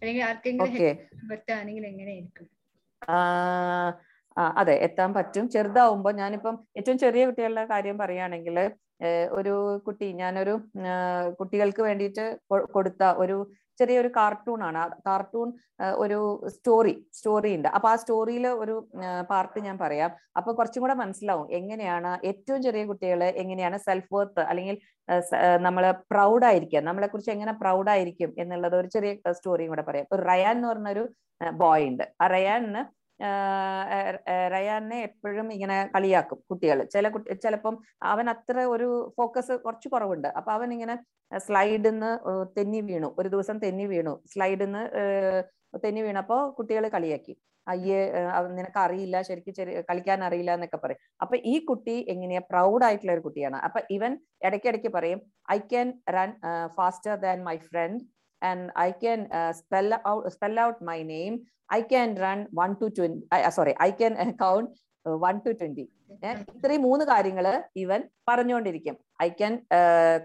അല്ലെങ്കിൽ 0.00 0.24
ആർക്കെങ്കിലും 0.28 0.74
പറ്റുകയാണെങ്കിൽ 1.30 1.86
എങ്ങനെയായിരിക്കും? 1.92 2.48
അതെ 4.60 4.74
എത്താൻ 4.86 5.10
പറ്റും. 5.14 5.44
ചെറുതാവുമ്പോൾ 5.54 6.12
ഞാനിപ്പം 6.22 6.56
ഏറ്റവും 6.78 6.98
ചെറിയ 7.04 7.22
കുട്ടികളുടെ 7.28 7.64
കാര്യം 7.72 7.96
പറയുകയാണെങ്കിൽ 8.02 8.56
ഒരു 9.38 9.54
കുട്ടി 9.86 10.06
ഞാനൊരു 10.20 10.54
കുട്ടികൾക്ക് 11.40 11.82
വേണ്ടിയിട്ട് 11.88 12.24
കൊടുത്ത 12.76 13.02
ഒരു 13.24 13.38
ചെറിയൊരു 13.78 14.10
കാർട്ടൂൺ 14.16 14.60
ആണ്. 14.68 14.82
കാർട്ടൂൺ 15.06 15.48
ഒരു 16.04 16.18
സ്റ്റോറി 16.54 16.94
സ്റ്റോറി 17.18 17.50
ഉണ്ട്. 17.56 17.68
അപ്പൊ 17.76 17.88
ആ 17.92 17.94
സ്റ്റോറിയിൽ 18.02 18.46
ഒരു 18.62 18.74
പാർട്ട് 19.30 19.58
ഞാൻ 19.66 19.76
പറയാം. 19.84 20.10
അപ്പൊ 20.38 20.50
കുറച്ചും 20.52 20.82
കൂടെ 20.84 20.96
മനസ്സിലാവും 21.02 21.46
എങ്ങനെയാണ് 21.58 22.12
ഏറ്റവും 22.30 22.60
ചെറിയ 22.66 22.84
കുട്ടികൾ 22.90 23.22
എങ്ങനെയാണ് 23.42 23.78
സെൽഫ് 23.86 24.12
വർത്ത് 24.16 24.44
അല്ലെങ്കിൽ 24.50 24.78
നമ്മൾ 25.66 25.84
പ്രൗഡ് 26.12 26.46
നമ്മളെ 26.88 27.06
കുറിച്ച് 27.06 27.32
എങ്ങനെ 27.36 27.52
പ്രൗഡ് 27.62 27.90
ആയിരിക്കും 27.94 28.30
എന്നുള്ളത് 28.38 28.76
ഒരു 28.80 28.88
ചെറിയ 28.96 29.12
സ്റ്റോറിയും 29.38 29.72
കൂടെ 29.72 29.84
പറയാം. 29.88 30.06
റയാൻ 30.30 30.56
എന്ന് 30.56 30.68
പറഞ്ഞൊരു 30.68 31.04
ബോയ് 31.62 31.88
ഉണ്ട്. 31.90 32.04
ആ 32.22 32.26
റയാനിന് 32.36 32.82
റയാനെ 34.54 34.98
എപ്പോഴും 35.08 35.46
ഇങ്ങനെ 35.56 35.76
കളിയാക്കും 35.94 36.38
കുട്ടികൾ 36.50 36.78
ചില 36.94 37.06
കുട്ടി 37.14 37.36
ചിലപ്പം 37.44 37.74
അവൻ 38.12 38.26
അത്ര 38.34 38.58
ഒരു 38.74 38.88
ഫോക്കസ് 39.18 39.54
കുറച്ച് 39.64 39.88
കുറവുണ്ട്. 39.94 40.28
അപ്പൊ 40.38 40.50
അവൻ 40.56 40.68
ഇങ്ങനെ 40.76 40.96
സ്ലൈഡിൽ 41.46 41.82
നിന്ന് 41.88 42.10
തെന്നി 42.56 42.80
വീണു. 42.90 43.08
ഒരു 43.20 43.28
ദിവസം 43.34 43.56
തെന്നി 43.64 43.86
വീണു. 43.94 44.14
സ്ലൈഡിൽ 44.32 44.64
നിന്ന് 44.64 44.82
തെന്നി 45.84 46.02
വീണപ്പോ 46.06 46.38
കുട്ടികൾ 46.58 46.84
കളിയാക്കി. 46.96 47.34
അയ്യേ 47.72 47.98
നിനക്ക് 48.58 48.78
അറിയില്ല 48.84 49.16
ശരിക്കും 49.28 49.54
കളിക്കാൻ 49.88 50.20
അറിയില്ല 50.26 50.50
എന്നൊക്കെ 50.56 50.78
പറയും. 50.84 51.00
അപ്പൊ 51.22 51.34
ഈ 51.52 51.54
കുട്ടി 51.70 51.96
എങ്ങനെയാ 52.12 52.42
പ്രൗഡ് 52.52 52.84
ആയിട്ടുള്ള 52.86 53.12
ഒരു 53.16 53.24
കുട്ടിയാണ്. 53.26 53.58
അപ്പൊ 53.66 53.80
ഇവൻ 53.96 54.12
ഇടയ്ക്കിടയ്ക്ക് 54.46 54.90
പറയും 54.98 55.20
I 55.56 55.58
can 55.72 55.88
run 56.16 56.30
faster 56.78 57.14
than 57.26 57.38
my 57.48 57.56
friend 57.68 58.04
and 58.42 58.66
I 58.86 58.90
spell 59.60 59.88
out 59.96 60.06
out 60.12 60.32
spell 60.34 60.56
out 60.66 60.82
my 60.90 60.98
name 61.14 61.34
I 61.78 61.80
can 61.92 62.10
run 62.24 62.40
one 62.60 62.72
two 62.82 62.88
twenty 62.98 63.22
sorry, 63.50 63.74
I 63.86 63.92
can 64.00 64.14
count 64.44 64.70
one 65.24 65.36
two 65.44 65.50
twenty 65.60 65.84
ഇത്രയും 66.54 66.82
മൂന്ന് 66.86 67.04
കാര്യങ്ങൾ 67.10 67.46
ഇവൻ 67.82 68.00
പറഞ്ഞുകൊണ്ടിരിക്കും 68.28 68.96
I 69.26 69.28
can 69.38 69.52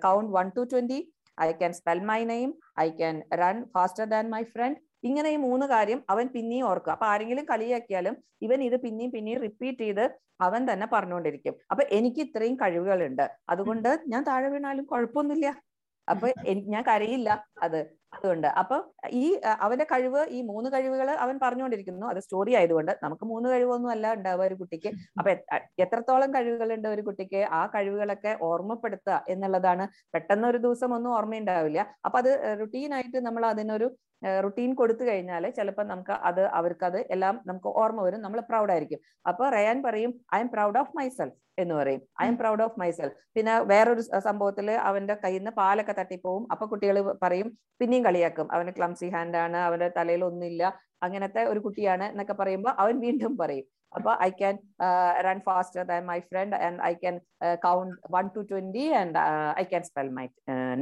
count 0.06 0.32
one 0.38 0.48
two 0.56 0.64
twenty 0.72 1.00
I 1.38 1.48
can 1.60 1.74
spell 1.80 2.00
my 2.10 2.18
name 2.32 2.50
I 2.86 2.88
can 3.00 3.16
run 3.42 3.58
faster 3.76 4.06
than 4.14 4.26
my 4.34 4.42
friend 4.54 4.80
ഇങ്ങനെ 5.10 5.30
ഈ 5.36 5.38
മൂന്ന് 5.46 5.66
കാര്യം 5.74 6.00
അവൻ 6.14 6.26
പിന്നെയും 6.36 6.66
ഓർക്കുക. 6.72 6.92
അപ്പൊ 6.96 7.06
ആരെങ്കിലും 7.12 7.46
കളിയാക്കിയാലും 7.52 8.16
ഇവൻ 8.46 8.60
ഇത് 8.68 8.78
പിന്നെയും 8.86 9.12
പിന്നെയും 9.16 9.42
റിപ്പീറ്റ് 9.48 9.84
ചെയ്ത് 9.86 10.06
അവൻ 10.46 10.62
തന്നെ 10.70 10.88
പറഞ്ഞുകൊണ്ടിരിക്കും 10.94 11.56
അപ്പൊ 11.72 11.84
എനിക്ക് 11.98 12.22
ഇത്രയും 12.28 12.56
കഴിവുകളുണ്ട്. 12.62 13.26
അതുകൊണ്ട് 13.54 13.90
ഞാൻ 14.14 14.24
താഴെ 14.30 14.50
വീണാലും 14.54 14.86
കുഴപ്പമൊന്നുമില്ല. 14.92 15.50
അപ്പൊ 16.08 16.28
ഞാൻ 16.74 16.84
കരയില്ല 16.92 17.30
അത്. 17.66 17.82
അതുകൊണ്ട് 18.16 18.48
അപ്പൊ 18.62 18.78
ഈ 19.22 19.26
അവന്റെ 19.66 19.86
കഴിവ് 19.92 20.22
ഈ 20.38 20.40
മൂന്ന് 20.52 20.70
കഴിവുകൾ 20.74 21.10
അവൻ 21.24 21.36
പറഞ്ഞുകൊണ്ടിരിക്കുന്നു. 21.44 22.06
അത് 22.12 22.20
സ്റ്റോറി 22.26 22.54
ആയതുകൊണ്ട് 22.60 22.92
നമുക്ക് 23.06 23.26
മൂന്ന് 23.32 23.48
കഴിവൊന്നും 23.54 23.92
അല്ല 23.96 24.14
ഉണ്ടാവുക 24.18 24.46
ഒരു 24.50 24.58
കുട്ടിക്ക്. 24.62 24.92
അപ്പൊ 25.20 25.32
എത്രത്തോളം 25.86 26.32
കഴിവുകളുണ്ട് 26.36 26.88
ഒരു 26.94 27.04
കുട്ടിക്ക് 27.10 27.42
ആ 27.60 27.62
കഴിവുകളൊക്കെ 27.76 28.34
ഓർമ്മപ്പെടുത്തുക 28.50 29.20
എന്നുള്ളതാണ്. 29.36 29.88
പെട്ടെന്ന് 30.16 30.48
ഒരു 30.52 30.62
ദിവസം 30.68 30.94
ഒന്നും 30.98 31.14
ഓർമ്മയുണ്ടാവില്ല. 31.18 31.80
അപ്പൊ 32.08 32.20
അത് 32.24 32.32
റുട്ടീൻ 32.62 32.94
ആയിട്ട് 33.00 33.22
നമ്മൾ 33.28 33.46
അതിനൊരു 33.54 33.90
റുട്ടീൻ 34.44 34.72
കൊടുത്തു 34.80 35.04
കഴിഞ്ഞാൽ 35.08 35.44
ചിലപ്പോൾ 35.56 35.86
നമുക്ക് 35.94 36.14
അത് 36.30 36.44
അവർക്കത് 36.60 37.00
എല്ലാം 37.16 37.36
നമുക്ക് 37.50 37.70
ഓർമ്മ 37.82 38.02
വരും. 38.06 38.22
നമ്മൾ 38.26 38.40
പ്രൗഡ് 38.50 38.72
ആയിരിക്കും. 38.76 39.00
അപ്പൊ 39.32 39.44
റയാൻ 39.56 39.78
പറയും 39.88 40.12
I 40.36 40.40
M 40.44 40.50
proud 40.54 40.80
of 40.82 40.94
myself 41.00 41.36
എന്ന് 41.58 41.74
പറയും. 41.80 42.02
I 42.24 42.28
M 42.28 42.38
proud 42.42 42.64
of 42.66 42.80
myself 42.82 43.16
പിന്നെ 43.36 43.54
വേറൊരു 43.72 44.02
സംഭവത്തിൽ 44.02 44.54
സംഭവത്തിൽ 44.54 44.70
അവന്റെ 44.90 45.16
കയ്യിൽ 45.24 45.42
നിന്ന് 45.42 45.52
പാലൊക്കെ 45.52 45.94
തട്ടിപ്പോവും. 46.00 46.44
അപ്പൊ 46.52 46.66
കുട്ടികൾ 46.72 46.98
പറയും 47.24 47.48
പിന്നെയും 47.80 48.04
കളിയാക്കും. 48.08 48.48
അവന് 48.56 48.72
ക്ലംസി 48.78 49.08
ഹാൻഡ് 49.16 49.38
ആണ്. 49.38 49.58
അവന്റെ 49.58 49.90
തലയിൽ 49.98 50.24
ഒന്നുമില്ല. 50.30 50.64
അങ്ങനത്തെ 51.06 51.42
ഒരു 51.52 51.60
കുട്ടിയാണ് 51.60 52.04
എന്നൊക്കെ 52.04 52.34
പറയുമ്പോൾ 52.34 52.74
അവൻ 52.84 52.96
വീണ്ടും 53.00 53.34
പറയും. 53.38 53.66
അപ്പൊ 53.98 54.12
I 54.28 54.30
can 54.30 54.56
run 55.26 55.40
faster 55.48 55.84
than 55.92 56.06
my 56.06 56.20
friend 56.20 56.56
and 56.56 56.82
I 56.82 56.94
can 56.94 57.16
count 57.66 57.96
one 58.16 58.28
two 58.36 58.42
twenty 58.52 58.86
and 59.00 59.18
I 59.62 59.64
can 59.64 59.84
spell 59.84 60.10
my 60.20 60.26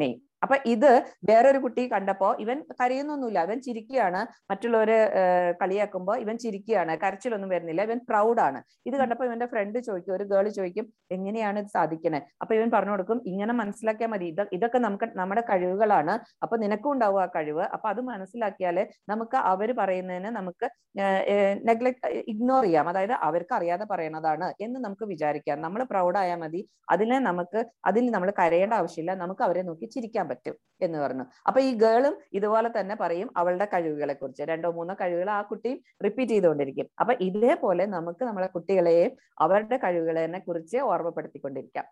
name 0.01 0.17
അപ്പൊ 0.45 0.55
ഇത് 0.73 0.91
വേറൊരു 1.29 1.59
കുട്ടി 1.63 1.83
കണ്ടപ്പോ 1.93 2.29
ഇവൻ 2.43 2.57
കരയുന്നൊന്നുമില്ല. 2.79 3.39
ഇവൻ 3.47 3.57
ചിരിക്കുകയാണ്. 3.67 4.21
മറ്റുള്ളവര് 4.51 4.97
കളിയാക്കുമ്പോൾ 5.61 5.79
കളിയാക്കുമ്പോ 5.81 6.13
ഇവൻ 6.23 6.35
ചിരിക്കുകയാണ്. 6.43 6.93
കരച്ചിലൊന്നും 7.03 7.49
വരുന്നില്ല. 7.53 7.81
ഇവൻ 7.87 7.99
പ്രൗഡാണ്. 8.09 8.59
ഇത് 8.89 8.95
കണ്ടപ്പോ 9.01 9.25
ഇവന്റെ 9.29 9.47
ഫ്രണ്ട് 9.53 9.77
ചോദിക്കും 9.87 10.13
ഒരു 10.17 10.25
ഗേൾ 10.31 10.47
ചോദിക്കും 10.57 10.85
എങ്ങനെയാണ് 11.15 11.59
ഇത് 11.63 11.71
സാധിക്കണേ? 11.77 12.19
അപ്പൊ 12.41 12.53
ഇവൻ 12.57 12.69
പറഞ്ഞു 12.75 12.93
കൊടുക്കും 12.95 13.19
ഇങ്ങനെ 13.31 13.53
മനസ്സിലാക്കിയാൽ 13.61 14.11
മതി. 14.13 14.27
ഇത് 14.33 14.43
ഇതൊക്കെ 14.57 14.79
നമുക്ക് 14.85 15.07
നമ്മുടെ 15.21 15.43
കഴിവുകളാണ്. 15.49 16.13
അപ്പൊ 16.43 16.57
നിനക്കും 16.63 16.91
ഉണ്ടാവും 16.91 17.19
ആ 17.23 17.27
കഴിവ്. 17.35 17.63
അപ്പൊ 17.75 17.87
അത് 17.93 18.01
മനസ്സിലാക്കിയാൽ 18.11 18.79
നമുക്ക് 19.13 19.37
അവർ 19.53 19.71
പറയുന്നതിന് 19.81 20.31
നമുക്ക് 20.39 20.67
നെഗ്ലക്ട് 21.69 22.07
ഇഗ്നോർ 22.33 22.63
ചെയ്യാം. 22.67 22.85
അതായത് 22.91 23.15
അവർക്ക് 23.27 23.53
അറിയാതെ 23.59 23.85
പറയണതാണ് 23.91 24.47
എന്ന് 24.65 24.79
നമുക്ക് 24.85 25.05
വിചാരിക്കാം. 25.13 25.61
നമ്മൾ 25.65 25.81
പ്രൗഡായാൽ 25.93 26.39
മതി. 26.43 26.61
അതിനെ 26.93 27.19
നമുക്ക് 27.29 27.59
അതിൽ 27.89 28.05
നമ്മൾ 28.15 28.29
കരയേണ്ട 28.41 28.73
ആവശ്യമില്ല. 28.81 29.13
നമുക്ക് 29.23 29.43
അവരെ 29.47 29.61
നോക്കി 29.69 29.85
ചിരിക്കാൻ 29.95 30.25
പറ്റും 30.31 30.55
എന്ന് 30.81 30.99
പറഞ്ഞു. 30.99 31.25
അപ്പൊ 31.47 31.59
ഈ 31.61 31.71
ഗേളും 31.77 32.15
ഇതുപോലെ 32.33 32.69
തന്നെ 32.77 32.95
പറയും 32.95 33.29
അവളുടെ 33.35 33.65
കഴിവുകളെ 33.73 34.13
കുറിച്ച് 34.13 34.43
രണ്ടോ 34.43 34.71
മൂന്നോ 34.71 34.95
കഴിവുകൾ 35.01 35.29
ആ 35.29 35.41
കുട്ടിയും 35.41 35.79
റിപ്പീറ്റ് 36.05 36.31
ചെയ്തുകൊണ്ടിരിക്കും. 36.31 36.87
അപ്പൊ 36.99 37.15
ഇതേപോലെ 37.19 37.85
നമുക്ക് 37.87 38.23
നമ്മളെ 38.25 38.49
കുട്ടികളെയും 38.57 39.11
അവരുടെ 39.37 39.77
കഴിവുകളെ 39.77 40.39
കുറിച്ച് 40.47 40.77
ഓർമ്മപ്പെടുത്തിക്കൊണ്ടിരിക്കാം. 40.91 41.87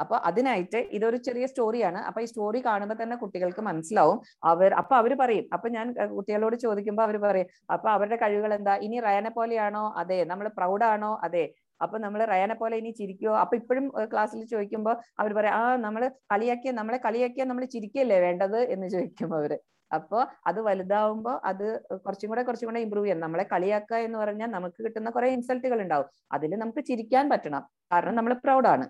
അപ്പൊ 0.00 0.16
അതിനായിട്ട് 0.28 0.78
ഇതൊരു 0.92 1.16
ചെറിയ 1.16 1.44
സ്റ്റോറിയാണ് 1.46 1.98
അപ്പൊ 1.98 2.20
ഈ 2.20 2.26
സ്റ്റോറി 2.26 2.60
കാണുമ്പോൾ 2.60 2.96
തന്നെ 3.02 3.16
കുട്ടികൾക്ക് 3.16 3.60
മനസ്സിലാവും. 3.60 4.18
അവർ 4.44 4.70
അപ്പൊ 4.74 4.94
അവർ 4.96 5.12
പറയും. 5.18 5.46
അപ്പൊ 5.52 5.68
ഞാൻ 5.68 5.86
കുട്ടികളോട് 6.16 6.56
ചോദിക്കുമ്പോൾ 6.56 7.02
അവർ 7.02 7.16
പറയും 7.20 7.48
അപ്പൊ 7.70 7.88
അവരുടെ 7.90 8.16
കഴിവുകൾ 8.16 8.52
എന്താ? 8.54 8.74
ഇനി 8.76 9.00
റയനെ 9.00 9.30
പോലെയാണോ? 9.30 9.84
അതെ. 9.96 10.24
നമ്മൾ 10.24 10.48
പ്രൗഡ് 10.58 10.84
ആണോ? 10.84 11.12
അതെ. 11.24 11.44
അപ്പൊ 11.84 11.96
നമ്മൾ 12.04 12.20
റയാനെ 12.32 12.56
പോലെ 12.62 12.74
ഇനി 12.80 12.90
ചിരിക്കുവോ? 13.00 13.34
അപ്പൊ 13.42 13.54
ഇപ്പോഴും 13.60 13.86
ക്ലാസ്സിൽ 14.12 14.42
ചോദിക്കുമ്പോൾ 14.54 14.94
അവർ 15.22 15.32
പറയാം 15.38 15.56
ആ 15.60 15.66
നമ്മൾ 15.86 16.02
കളിയാക്കിയ 16.32 16.72
നമ്മളെ 16.80 16.98
കളിയാക്കിയ 17.06 17.44
നമ്മൾ 17.50 17.64
ചിരിക്കല്ലേ 17.74 18.18
വേണ്ടത്? 18.26 18.58
എന്ന് 18.74 18.88
ചോദിക്കും 18.94 19.30
അവർ. 19.40 19.52
അപ്പോ 19.90 20.18
അത് 20.48 20.58
വലുതാവുമ്പോൾ 20.68 21.36
അത് 21.50 21.64
കുറച്ചും 22.04 22.28
കൂടെ 22.30 22.42
കുറച്ചും 22.48 22.68
കൂടെ 22.70 22.80
ഇമ്പ്രൂവ് 22.84 23.06
ചെയ്യണം 23.06 23.24
നമ്മളെ 23.26 23.44
കളിയാക്കുക 23.54 23.98
എന്ന് 24.06 24.18
പറഞ്ഞാൽ 24.22 24.50
നമുക്ക് 24.56 24.78
കിട്ടുന്ന 24.86 25.08
കുറെ 25.16 25.28
ഇൻസൾട്ടുകൾ 25.36 25.78
ഉണ്ടാവും. 25.84 26.06
അതിൽ 26.36 26.52
നമുക്ക് 26.62 26.82
ചിരിക്കാൻ 26.90 27.24
പറ്റണം. 27.32 27.64
കാരണം 27.92 28.14
നമ്മൾ 28.18 28.34
പ്രൗഡാണ് 28.44 28.86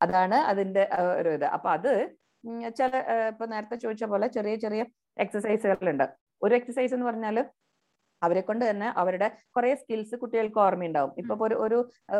അതാണ് 0.00 0.36
അതിന്റെ 0.50 0.82
ഒരു 1.20 1.30
ഇത്. 1.38 1.46
അപ്പൊ 1.56 1.68
അത് 1.76 1.92
ചില 2.78 2.90
ഇപ്പൊ 3.32 3.44
നേരത്തെ 3.52 3.76
ചോദിച്ച 3.84 4.04
പോലെ 4.12 4.26
ചെറിയ 4.36 4.54
ചെറിയ 4.64 4.82
എക്സസൈസുകളുണ്ട് 5.24 6.04
ഒരു 6.42 6.54
എക്സസൈസ് 6.58 6.94
എന്ന് 6.96 7.06
പറഞ്ഞാൽ 7.08 7.36
അവരെ 8.26 8.42
കൊണ്ട് 8.48 8.64
തന്നെ 8.70 8.88
അവരുടെ 9.02 9.28
കുറെ 9.56 9.72
സ്കിൽസ് 9.82 10.14
കുട്ടികൾക്ക് 10.22 10.60
ഓർമ്മയുണ്ടാവും. 10.66 11.12
ഇപ്പൊ 11.22 11.34
ഒരു 11.48 11.56
ഒരു 11.66 11.78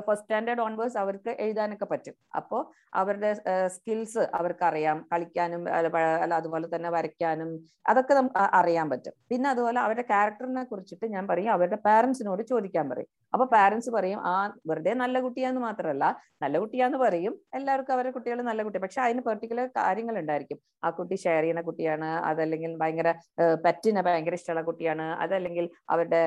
ഫസ്റ്റ് 0.09 0.29
സ്റ്റാൻഡേർഡ് 0.31 0.63
ഓൺവേഴ്സ് 0.65 0.97
അവർക്ക് 1.03 1.31
എഴുതാനൊക്കെ 1.45 1.87
പറ്റും. 1.93 2.15
അപ്പോ 2.39 2.59
അവരുടെ 3.01 3.31
സ്കിൽസ് 3.75 4.23
അവർക്ക് 4.39 4.65
അറിയാം 4.71 4.97
കളിക്കാനും 5.13 5.63
അല്ല 5.79 6.33
അതുപോലെ 6.41 6.67
തന്നെ 6.75 6.91
വരയ്ക്കാനും 6.97 7.51
അതൊക്കെ 7.91 8.15
നമുക്ക് 8.19 8.41
അറിയാൻ 8.59 8.87
പറ്റും. 8.93 9.15
പിന്നെ 9.31 9.47
അതുപോലെ 9.53 9.79
അവരുടെ 9.85 10.05
ക്യാരക്ടറിനെ 10.11 10.63
കുറിച്ചിട്ട് 10.71 11.07
ഞാൻ 11.15 11.25
പറയും 11.31 11.51
അവരുടെ 11.57 11.79
പാരന്റ്സിനോട് 11.87 12.43
ചോദിക്കാൻ 12.53 12.87
പറയും. 12.93 13.11
അപ്പൊ 13.35 13.45
പാരന്റ്സ് 13.55 13.91
പറയും 13.97 14.21
ആ 14.31 14.35
വെറുതെ 14.69 14.93
നല്ല 15.03 15.17
കുട്ടിയാന്ന് 15.27 15.61
മാത്രമല്ല 15.67 16.05
നല്ല 16.43 16.57
കുട്ടിയാന്ന് 16.63 16.99
പറയും. 17.05 17.33
എല്ലാവർക്കും 17.59 17.95
അവരുടെ 17.97 18.13
കുട്ടികൾ 18.17 18.39
നല്ല 18.51 18.61
കുട്ടി 18.67 18.79
പക്ഷെ 18.85 19.01
അതിന് 19.07 19.23
പെർട്ടിക്കുലർ 19.29 19.67
കാര്യങ്ങൾ 19.79 20.17
ഉണ്ടായിരിക്കും 20.23 20.59
ആ 20.87 20.91
കുട്ടി 20.99 21.17
ഷെയർ 21.25 21.43
ചെയ്യുന്ന 21.45 21.63
കുട്ടിയാണ്. 21.69 22.09
അതല്ലെങ്കിൽ 22.31 22.73
ഭയങ്കര 22.83 23.09
പെറ്റിനെ 23.67 24.03
ഭയങ്കര 24.09 24.35
ഇഷ്ടമുള്ള 24.41 24.63
കുട്ടിയാണ്. 24.71 25.07
അതല്ലെങ്കിൽ 25.25 25.67
അവരുടെ 25.95 26.23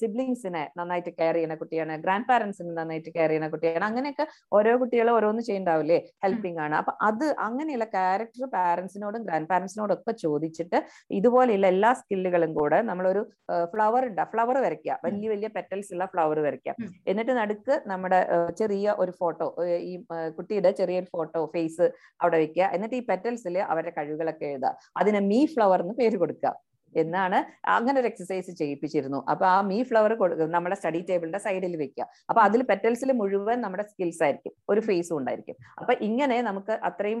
സിബ്ലിങ്സിനെ 0.00 0.62
നന്നായിട്ട് 0.78 1.10
കെയർ 1.20 1.34
ചെയ്യുന്ന 1.38 1.56
കുട്ടിയാണ് 1.62 1.94
ഗ്രാൻഡ് 2.04 2.28
പാരന്റ്സിനെ 2.30 2.72
നന്നായിട്ട് 2.80 3.10
കെയർ 3.16 3.30
ചെയ്യുന്ന 3.32 3.48
കുട്ടിയാണ്. 3.54 3.84
അങ്ങനെയൊക്കെ 3.90 4.26
ഓരോ 4.58 4.72
കുട്ടികളും 4.82 5.12
ഓരോന്ന് 5.18 5.42
ചെയ്യണ്ടാവില്ലേ? 5.48 5.98
ഹെൽപ്പിംഗ് 6.24 6.60
ആണ്. 6.66 6.74
അപ്പൊ 6.80 6.92
അത് 7.08 7.26
അങ്ങനെയുള്ള 7.46 7.86
ക്യാരക്ടർ 7.96 8.44
പാരന്റ്സിനോടും 8.56 9.22
ഗ്രാൻഡ് 9.28 9.50
പാരന്റ്സിനോടും 9.52 9.94
ഒക്കെ 9.98 10.14
ചോദിച്ചിട്ട് 10.24 10.80
ഇതുപോലെയുള്ള 11.18 11.68
എല്ലാ 11.74 11.92
സ്കില്ലുകളും 12.00 12.52
കൂടെ 12.58 12.80
നമ്മളൊരു 12.90 13.22
ഫ്ലവർ 13.74 14.04
ഉണ്ടാ 14.10 14.26
ഫ്ലവർ 14.32 14.56
വരയ്ക്കുക. 14.66 14.98
വലിയ 15.06 15.28
വലിയ 15.34 15.50
പെറ്റൽസ് 15.56 15.92
ഉള്ള 15.94 16.06
ഫ്ലവർ 16.14 16.38
വരയ്ക്കുക. 16.46 16.74
എന്നിട്ട് 17.10 17.32
നടുക്ക് 17.40 17.74
നമ്മുടെ 17.92 18.20
ചെറിയ 18.60 18.96
ഒരു 19.02 19.12
ഫോട്ടോ 19.20 19.48
ഈ 19.90 19.92
കുട്ടിയുടെ 20.38 20.70
ചെറിയൊരു 20.80 21.08
ഫോട്ടോ 21.14 21.40
ഫേസ് 21.54 21.86
അവിടെ 22.22 22.38
വെക്കുക 22.44 22.64
എന്നിട്ട് 22.76 22.96
ഈ 23.00 23.02
പെറ്റൽസിൽ 23.10 23.56
അവരുടെ 23.72 23.92
കഴിവുകളൊക്കെ 23.98 24.46
എഴുതുക. 24.52 24.72
അതിനെ 25.00 25.20
മീ 25.30 25.40
ഫ്ലവർ 25.54 25.80
എന്ന് 25.84 25.94
പേര് 26.00 26.16
കൊടുക്കുക. 26.22 26.52
എന്നാണ് 27.02 27.38
അങ്ങനെ 27.76 27.96
ഒരു 28.00 28.08
എക്സസൈസ് 28.10 28.52
ചെയ്യിപ്പിച്ചിരുന്നു. 28.60 29.20
അപ്പൊ 29.32 29.46
ആ 29.54 29.56
മീ 29.70 29.78
ഫ്ലവർ 29.90 30.12
നമ്മുടെ 30.56 30.76
സ്റ്റഡി 30.80 31.00
ടേബിളിന്റെ 31.08 31.40
സൈഡിൽ 31.46 31.76
വെക്കുക 31.82 32.06
അപ്പൊ 32.30 32.40
അതിൽ 32.46 32.62
പെറ്റൽസിൽ 32.70 33.12
മുഴുവൻ 33.20 33.58
നമ്മുടെ 33.64 33.84
സ്കിൽസ് 33.90 34.22
ആയിരിക്കും. 34.26 34.54
ഒരു 34.70 34.80
ഫേസും 34.88 35.16
ഉണ്ടായിരിക്കും. 35.18 35.56
അപ്പൊ 35.80 35.92
ഇങ്ങനെ 36.08 36.38
നമുക്ക് 36.48 36.74
അത്രയും 36.90 37.20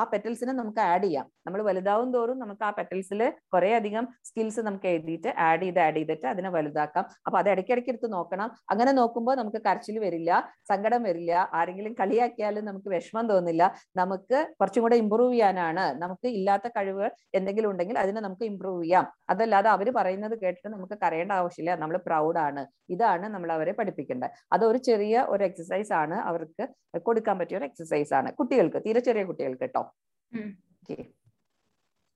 ആ 0.00 0.04
പെറ്റൽസിനെ 0.12 0.52
നമുക്ക് 0.60 0.80
ആഡ് 0.92 1.04
ചെയ്യാം. 1.06 1.26
നമ്മൾ 1.46 1.60
വലുതാവും 1.68 2.08
തോറും 2.16 2.38
നമുക്ക് 2.38 2.64
ആ 2.68 2.70
പെറ്റൽസിൽ 2.78 3.20
കുറെ 3.54 3.70
അധികം 3.80 4.04
സ്കിൽസ് 4.28 4.60
നമുക്ക് 4.68 4.88
എഴുതിയിട്ട് 4.94 5.30
ആഡ് 5.48 5.62
ചെയ്ത് 5.62 5.80
ആഡ് 5.86 5.96
ചെയ്തിട്ട് 5.96 6.26
അതിനെ 6.32 6.50
വലുതാക്കാം. 6.56 7.04
അപ്പൊ 7.26 7.36
അത് 7.40 7.48
ഇടയ്ക്കിടയ്ക്ക് 7.52 7.90
എടുത്ത് 7.94 8.08
നോക്കണം. 8.16 8.48
അങ്ങനെ 8.72 8.92
നോക്കുമ്പോൾ 9.00 9.36
നമുക്ക് 9.40 9.60
കരച്ചിൽ 9.66 9.98
വരില്ല 10.06 10.30
സങ്കടം 10.70 11.02
വരില്ല 11.08 11.32
ആരെങ്കിലും 11.58 11.92
കളിയാക്കിയാലും 12.00 12.64
നമുക്ക് 12.64 12.88
വിഷമം 12.94 13.26
തോന്നില്ല. 13.32 13.62
നമുക്ക് 14.00 14.38
കുറച്ചും 14.60 14.82
കൂടെ 14.86 14.96
ഇമ്പ്രൂവ് 15.02 15.32
ചെയ്യാനാണ്. 15.32 15.86
നമുക്ക് 16.02 16.28
ഇല്ലാത്ത 16.38 16.68
കഴിവ് 16.76 17.06
എന്തെങ്കിലും 17.38 17.70
ഉണ്ടെങ്കിൽ 17.72 17.98
അതിനെ 18.04 18.20
നമുക്ക് 18.20 18.44
ഇമ്പ്രൂവ് 18.50 18.82
ചെയ്യാം 18.88 19.06
അതല്ലാതെ 19.32 19.68
അവർ 19.76 19.88
പറയുന്നത് 19.96 20.34
കേട്ടിട്ട് 20.42 20.68
നമുക്ക് 20.74 20.96
കരയേണ്ട 21.04 21.32
ആവശ്യമില്ല. 21.40 21.72
നമ്മൾ 21.82 21.96
പ്രൗഡാണ് 22.06 22.62
ഇതാണ് 22.94 23.26
നമ്മൾ 23.34 23.50
അവരെ 23.56 23.72
പഠിപ്പിക്കേണ്ടത്. 23.78 24.30
അതൊരു 24.54 24.78
ചെറിയ 24.88 25.24
ഒരു 25.34 25.42
എക്സസൈസ് 25.48 25.92
ആണ്. 26.02 26.16
അവർക്ക് 26.30 26.66
കൊടുക്കാൻ 27.08 27.36
പറ്റിയ 27.40 27.58
ഒരു 27.60 27.66
എക്സസൈസ് 27.70 28.12
ആണ്. 28.20 28.28
കുട്ടികൾക്ക് 28.40 28.80
തീരെ 28.86 29.00
ചെറിയ 29.08 29.24
കുട്ടികൾക്ക് 29.30 29.64
കേട്ടോ. 29.64 29.84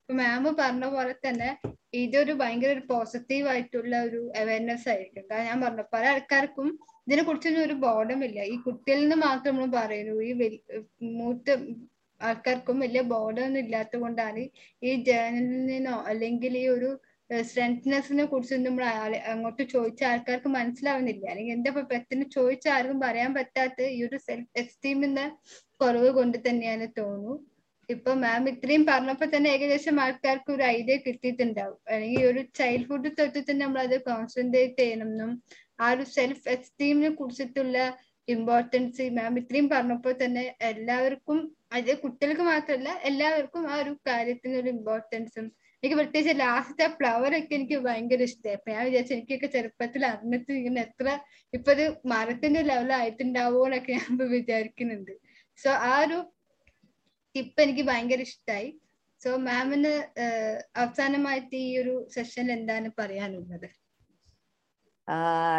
മാം 0.09 0.43
പറഞ്ഞ 0.59 0.85
പോലെ 0.93 1.13
തന്നെ 1.25 1.49
ഇതൊരു 2.01 2.33
ഭയങ്കര 2.39 2.71
ഒരു 2.75 2.83
പോസിറ്റീവ് 2.89 3.47
ആയിട്ടുള്ള 3.51 3.93
ഒരു 4.07 4.19
അവയർനെസ് 4.41 4.87
ആയിരിക്കും. 4.93 5.23
കാരണം 5.31 5.47
ഞാൻ 5.49 5.59
പറഞ്ഞു 5.65 5.85
പല 5.93 6.03
ആൾക്കാർക്കും 6.13 6.67
ഇതിനെ 7.07 7.23
കുറിച്ചൊന്നും 7.23 7.63
ഒരു 7.67 7.75
ബോധമില്ല. 7.85 8.39
ഈ 8.53 8.55
കുട്ടികളിൽ 8.65 9.03
നിന്ന് 9.03 9.17
മാത്രം 9.25 9.53
നമ്മൾ 9.55 9.71
പറയുന്നു. 9.79 10.15
ഈ 10.29 10.31
മൂത്ത 11.19 11.57
ആൾക്കാർക്കും 12.27 12.77
വലിയ 12.85 13.01
ബോധമൊന്നും 13.13 13.61
ഇല്ലാത്തത് 13.63 14.01
കൊണ്ടാണ് 14.03 14.43
ഈ 14.83 14.91
ജേണലിനോ 15.09 15.95
അല്ലെങ്കിൽ 16.11 16.55
ഈ 16.63 16.65
ഒരു 16.75 16.91
സ്ട്രെങ്ത്നെസ്സിനെ 17.29 18.25
കുറിച്ച് 18.31 18.55
നമ്മൾ 18.65 18.83
അങ്ങോട്ട് 19.31 19.63
ചോദിച്ച 19.73 20.01
ആൾക്കാർക്ക് 20.09 20.49
മനസ്സിലാവുന്നില്ല. 20.57 21.23
അല്ലെങ്കിൽ 21.31 21.69
ഇപ്പൊ 21.71 21.83
പെട്ടെന്ന് 21.93 22.25
ചോദിച്ച 22.35 22.65
ആർക്കും 22.75 22.99
പറയാൻ 23.05 23.31
പറ്റാത്ത 23.37 23.87
ഈ 23.95 23.99
ഒരു 24.07 24.17
സെൽഫ് 24.27 24.51
എസ്റ്റീമിന്റെ 24.61 25.25
കുറവ് 25.81 26.09
കൊണ്ട് 26.19 26.37
തന്നെയാണ് 26.47 26.87
തോന്നുന്നു. 26.99 27.33
ഇപ്പൊ 27.89 28.11
മാം 28.23 28.43
ഇത്രയും 28.51 28.83
പറഞ്ഞപ്പോ 28.89 29.25
തന്നെ 29.33 29.49
ഏകദേശം 29.55 29.95
ആൾക്കാർക്ക് 30.03 30.51
ഒരു 30.55 30.63
ഐഡിയ 30.75 30.95
കിട്ടിയിട്ടുണ്ടാവും. 31.05 31.79
അല്ലെങ്കിൽ 31.89 32.19
ഈ 32.21 32.23
ഒരു 32.31 32.41
ചൈൽഡ്ഹുഡ് 32.59 33.09
തൊട്ട് 33.19 33.39
തന്നെ 33.49 33.61
നമ്മൾ 33.65 33.81
അത് 33.87 33.97
കോൺസെൻട്രേറ്റ് 34.09 34.79
ചെയ്യണം 34.83 35.09
എന്നും 35.13 35.31
ആ 35.83 35.87
ഒരു 35.93 36.03
സെൽഫ് 36.15 36.45
എസ്റ്റീമിനെ 36.55 37.11
കുറിച്ചിട്ടുള്ള 37.19 37.77
ഇമ്പോർട്ടൻസ് 38.27 39.05
മാം 39.17 39.33
ഇത്രയും 39.41 39.67
പറഞ്ഞപ്പോൾ 39.69 40.13
തന്നെ 40.21 40.43
എല്ലാവർക്കും 40.69 41.39
അത് 41.77 41.91
കുട്ടികൾക്ക് 42.03 42.43
മാത്രമല്ല 42.43 42.89
എല്ലാവർക്കും 43.09 43.63
ആ 43.71 43.75
ഒരു 43.75 43.93
കാര്യത്തിനൊരു 44.07 44.69
ഇമ്പോർട്ടൻസും 44.69 45.45
എനിക്ക് 45.83 45.97
പ്രത്യേകിച്ച് 45.99 46.33
ലാസ്റ്റത്തെ 46.39 46.85
ഫ്ലവർ 46.97 47.31
ഒക്കെ 47.37 47.53
എനിക്ക് 47.55 47.77
ഭയങ്കര 47.87 48.21
ഇഷ്ടമായി 48.29 48.55
അപ്പൊ 48.57 48.71
ഞാൻ 48.71 48.83
വിചാരിച്ചു 48.85 49.13
എനിക്കൊക്കെ 49.15 49.49
ചെറുപ്പത്തിൽ 49.55 50.03
അറിഞ്ഞിട്ട് 50.05 50.51
ഇങ്ങനെ 50.51 50.81
എത്ര 50.81 51.07
ഇപ്പൊ 51.53 51.71
ഒരു 51.71 51.85
മരത്തിന്റെ 52.05 52.61
ലെവലായിട്ടുണ്ടാവോ 52.71 53.61
എന്നൊക്കെ 53.65 53.91
ഞാൻ 53.93 54.11
വിചാരിക്കുന്നുണ്ട്. 54.37 55.13
സോ 55.59 55.69
ആ 55.89 55.93
ഒരു 56.05 56.19
ടിപ്പ് 57.35 57.61
എനിക്ക് 57.61 57.83
ഭയങ്കര 57.91 58.21
ഇഷ്ടമായി 58.29 58.69
സോ 59.21 59.29
മാമിന് 59.49 59.93
അവസാനമായിട്ട് 60.83 61.55
ഈ 61.65 61.69
ഒരു 61.81 61.93
സെഷനിൽ 62.15 62.53
എന്താണ് 62.57 62.89
പറയാനുള്ളത്? 63.01 63.67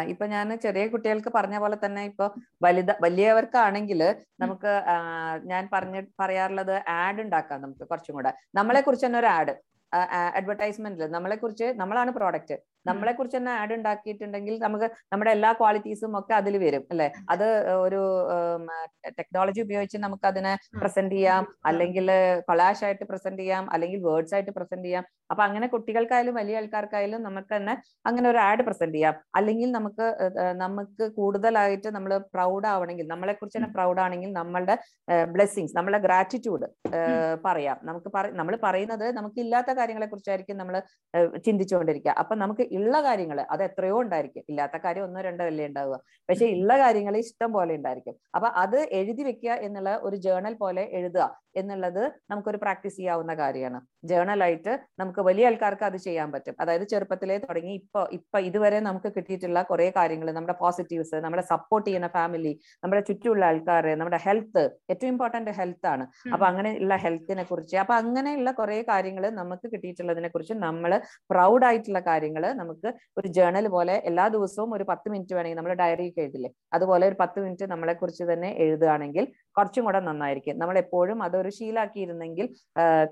ഇപ്പൊ 0.07 0.25
ഞാൻ 0.25 0.47
ചെറിയ 0.57 0.83
കുട്ടികൾക്ക് 0.87 1.29
പറഞ്ഞ 1.29 1.57
പോലെ 1.59 1.77
തന്നെ 1.85 2.03
ഇപ്പൊ 2.03 2.25
വലുത 2.63 2.91
വലിയവർക്കാണെങ്കിൽ 3.01 4.01
നമുക്ക് 4.39 4.71
ഞാൻ 5.45 5.69
പറഞ്ഞ 5.73 5.97
പറയാറുള്ളത് 6.21 6.75
ആഡ് 7.01 7.21
ഉണ്ടാക്കാം 7.21 7.61
നമുക്ക് 7.61 7.85
കുറച്ചും 7.89 8.15
കൂടെ. 8.15 8.31
നമ്മളെ 8.55 8.81
കുറിച്ച് 8.81 9.05
തന്നെ 9.05 9.19
ഒരു 9.19 9.27
ആഡ് 9.37 9.55
അഡ്വർടൈസ്മെന്റിൽ 10.35 11.11
നമ്മളെ 11.11 11.35
കുറിച്ച് 11.35 11.67
നമ്മളാണ് 11.81 12.11
പ്രോഡക്റ്റ്. 12.11 12.57
നമ്മളെ 12.89 13.13
കുറിച്ച് 13.17 13.37
തന്നെ 13.37 13.53
ആഡ് 13.61 13.73
ഉണ്ടാക്കിയിട്ടുണ്ടെങ്കിൽ 13.79 14.55
നമുക്ക് 14.65 14.87
നമ്മുടെ 15.13 15.31
എല്ലാ 15.35 15.51
ക്വാളിറ്റീസും 15.59 16.13
ഒക്കെ 16.19 16.33
അതിൽ 16.39 16.55
വരും 16.65 16.83
അല്ലെ? 16.93 17.07
അത് 17.33 17.47
ഒരു 17.85 18.01
ടെക്നോളജി 19.19 19.61
ഉപയോഗിച്ച് 19.65 19.97
നമുക്ക് 20.05 20.25
അതിനെ 20.31 20.53
പ്രസന്റ് 20.81 21.15
ചെയ്യാം 21.17 21.43
അല്ലെങ്കിൽ 21.71 22.07
കൊളാഷ് 22.49 22.83
ആയിട്ട് 22.87 23.05
പ്രസന്റ് 23.11 23.41
ചെയ്യാം 23.43 23.65
അല്ലെങ്കിൽ 23.75 23.99
വേർഡ്സ് 24.07 24.35
ആയിട്ട് 24.37 24.53
പ്രസന്റ് 24.57 24.85
ചെയ്യാം. 24.87 25.05
അപ്പൊ 25.31 25.41
അങ്ങനെ 25.47 25.67
കുട്ടികൾക്കായാലും 25.73 26.35
വലിയ 26.39 26.59
ആൾക്കാർക്കായാലും 26.61 27.21
നമുക്ക് 27.27 27.51
തന്നെ 27.55 27.73
അങ്ങനെ 28.09 28.27
ഒരു 28.31 28.39
ആഡ് 28.47 28.63
പ്രസന്റ് 28.67 28.95
ചെയ്യാം. 28.97 29.15
അല്ലെങ്കിൽ 29.39 29.69
നമുക്ക് 29.77 30.07
നമുക്ക് 30.63 31.05
കൂടുതലായിട്ട് 31.19 31.89
നമ്മൾ 31.97 32.11
പ്രൗഡ് 32.35 32.67
ആവണമെങ്കിൽ 32.73 33.07
നമ്മളെ 33.13 33.33
കുറിച്ച് 33.39 33.57
തന്നെ 33.57 33.71
പ്രൗഡ് 33.75 34.01
ആണെങ്കിൽ 34.05 34.31
നമ്മളുടെ 34.39 34.75
ബ്ലെസ്സിങ്സ് 35.33 35.75
നമ്മളെ 35.77 35.99
ഗ്രാറ്റിറ്റ്യൂഡ് 36.05 36.67
പറയാം. 37.47 37.77
നമുക്ക് 37.89 38.09
നമ്മൾ 38.39 38.55
പറയുന്നത് 38.65 39.05
നമുക്ക് 39.19 39.39
ഇല്ലാത്ത 39.45 39.71
കാര്യങ്ങളെ 39.79 40.07
കുറിച്ചായിരിക്കും 40.11 40.59
നമ്മൾ 40.61 40.75
ചിന്തിച്ചുകൊണ്ടിരിക്കുക. 41.45 42.13
അപ്പൊ 42.21 42.33
നമുക്ക് 42.43 42.63
ഉള്ള 42.77 42.95
കാര്യങ്ങൾ 43.07 43.39
അത് 43.53 43.63
എത്രയോ 43.69 43.97
ഉണ്ടായിരിക്കും. 44.03 44.43
ഇല്ലാത്ത 44.49 44.77
കാര്യം 44.85 45.05
ഒന്നോ 45.07 45.21
രണ്ടോ 45.27 45.45
അല്ലേ 45.51 45.65
ഉണ്ടാവുക. 45.69 45.97
പക്ഷെ 46.29 46.45
ഉള്ള 46.57 46.71
കാര്യങ്ങൾ 46.83 47.15
ഇഷ്ടം 47.23 47.51
പോലെ 47.57 47.73
ഉണ്ടായിരിക്കും. 47.79 48.15
അപ്പൊ 48.35 48.47
അത് 48.63 48.79
എഴുതി 48.99 49.23
വെക്കുക 49.29 49.51
എന്നുള്ള 49.67 49.91
ഒരു 50.07 50.17
ജേണൽ 50.27 50.55
പോലെ 50.63 50.85
എഴുതുക 50.99 51.25
എന്നുള്ളത് 51.61 52.01
നമുക്കൊരു 52.31 52.59
പ്രാക്ടീസ് 52.63 52.97
ചെയ്യാവുന്ന 52.99 53.33
കാര്യമാണ്. 53.41 53.77
ജേണലായിട്ട് 54.09 54.71
നമുക്ക് 54.99 55.21
വലിയ 55.27 55.49
ആൾക്കാർക്ക് 55.49 55.85
അത് 55.89 55.97
ചെയ്യാൻ 56.07 56.29
പറ്റും. 56.33 56.55
അതായത് 56.61 56.85
ചെറുപ്പത്തിലേ 56.93 57.37
തുടങ്ങി 57.45 57.73
ഇപ്പൊ 57.81 58.01
ഇപ്പൊ 58.17 58.37
ഇതുവരെ 58.49 58.79
നമുക്ക് 58.87 59.09
കിട്ടിയിട്ടുള്ള 59.15 59.59
കുറെ 59.71 59.87
കാര്യങ്ങൾ 59.99 60.27
നമ്മുടെ 60.37 60.55
പോസിറ്റീവ്സ് 60.63 61.17
നമ്മുടെ 61.25 61.43
സപ്പോർട്ട് 61.53 61.87
ചെയ്യുന്ന 61.87 62.09
ഫാമിലി 62.17 62.53
നമ്മുടെ 62.83 63.01
ചുറ്റുമുള്ള 63.09 63.45
ആൾക്കാർ 63.51 63.85
നമ്മുടെ 64.01 64.19
ഹെൽത്ത് 64.25 64.63
ഏറ്റവും 64.91 65.11
ഇമ്പോർട്ടന്റ് 65.13 65.53
ഹെൽത്ത് 65.59 65.87
ആണ്. 65.93 66.05
അപ്പൊ 66.33 66.45
അങ്ങനെയുള്ള 66.51 66.95
ഹെൽത്തിനെ 67.05 67.45
കുറിച്ച് 67.51 67.77
അപ്പൊ 67.83 67.95
അങ്ങനെയുള്ള 68.01 68.51
കുറെ 68.59 68.77
കാര്യങ്ങൾ 68.91 69.25
നമുക്ക് 69.39 69.67
കിട്ടിയിട്ടുള്ളതിനെ 69.73 70.29
കുറിച്ച് 70.29 70.55
നമ്മൾ 70.67 70.91
പ്രൗഡ് 71.33 71.65
ആയിട്ടുള്ള 71.69 72.01
കാര്യങ്ങൾ 72.09 72.43
നമുക്ക് 72.65 72.89
ഒരു 73.17 73.27
ജേണൽ 73.29 73.67
പോലെ 73.69 73.95
എല്ലാ 74.09 74.27
ദിവസവും 74.27 74.71
ഒരു 74.77 74.85
പത്ത് 74.91 75.07
മിനിറ്റ് 75.13 75.35
വേണമെങ്കിൽ 75.35 75.59
നമ്മൾ 75.61 75.73
ഡയറി 75.83 76.07
എഴുതില്ലേ? 76.23 76.51
അതുപോലെ 76.73 77.05
ഒരു 77.07 77.17
പത്ത് 77.19 77.39
മിനിറ്റ് 77.39 77.67
നമ്മളെ 77.73 77.93
കുറിച്ച് 77.93 78.25
തന്നെ 78.31 78.51
എഴുതുകയാണെങ്കിൽ 78.65 79.25
കുറച്ചും 79.57 79.85
കൂടെ 79.87 79.99
നന്നായിരിക്കും. 79.99 80.55
നമ്മൾ 80.61 80.77
എപ്പോഴും 80.83 81.19
അതൊരു 81.27 81.51
ശീലാക്കിയിരുന്നെങ്കിൽ 81.57 82.45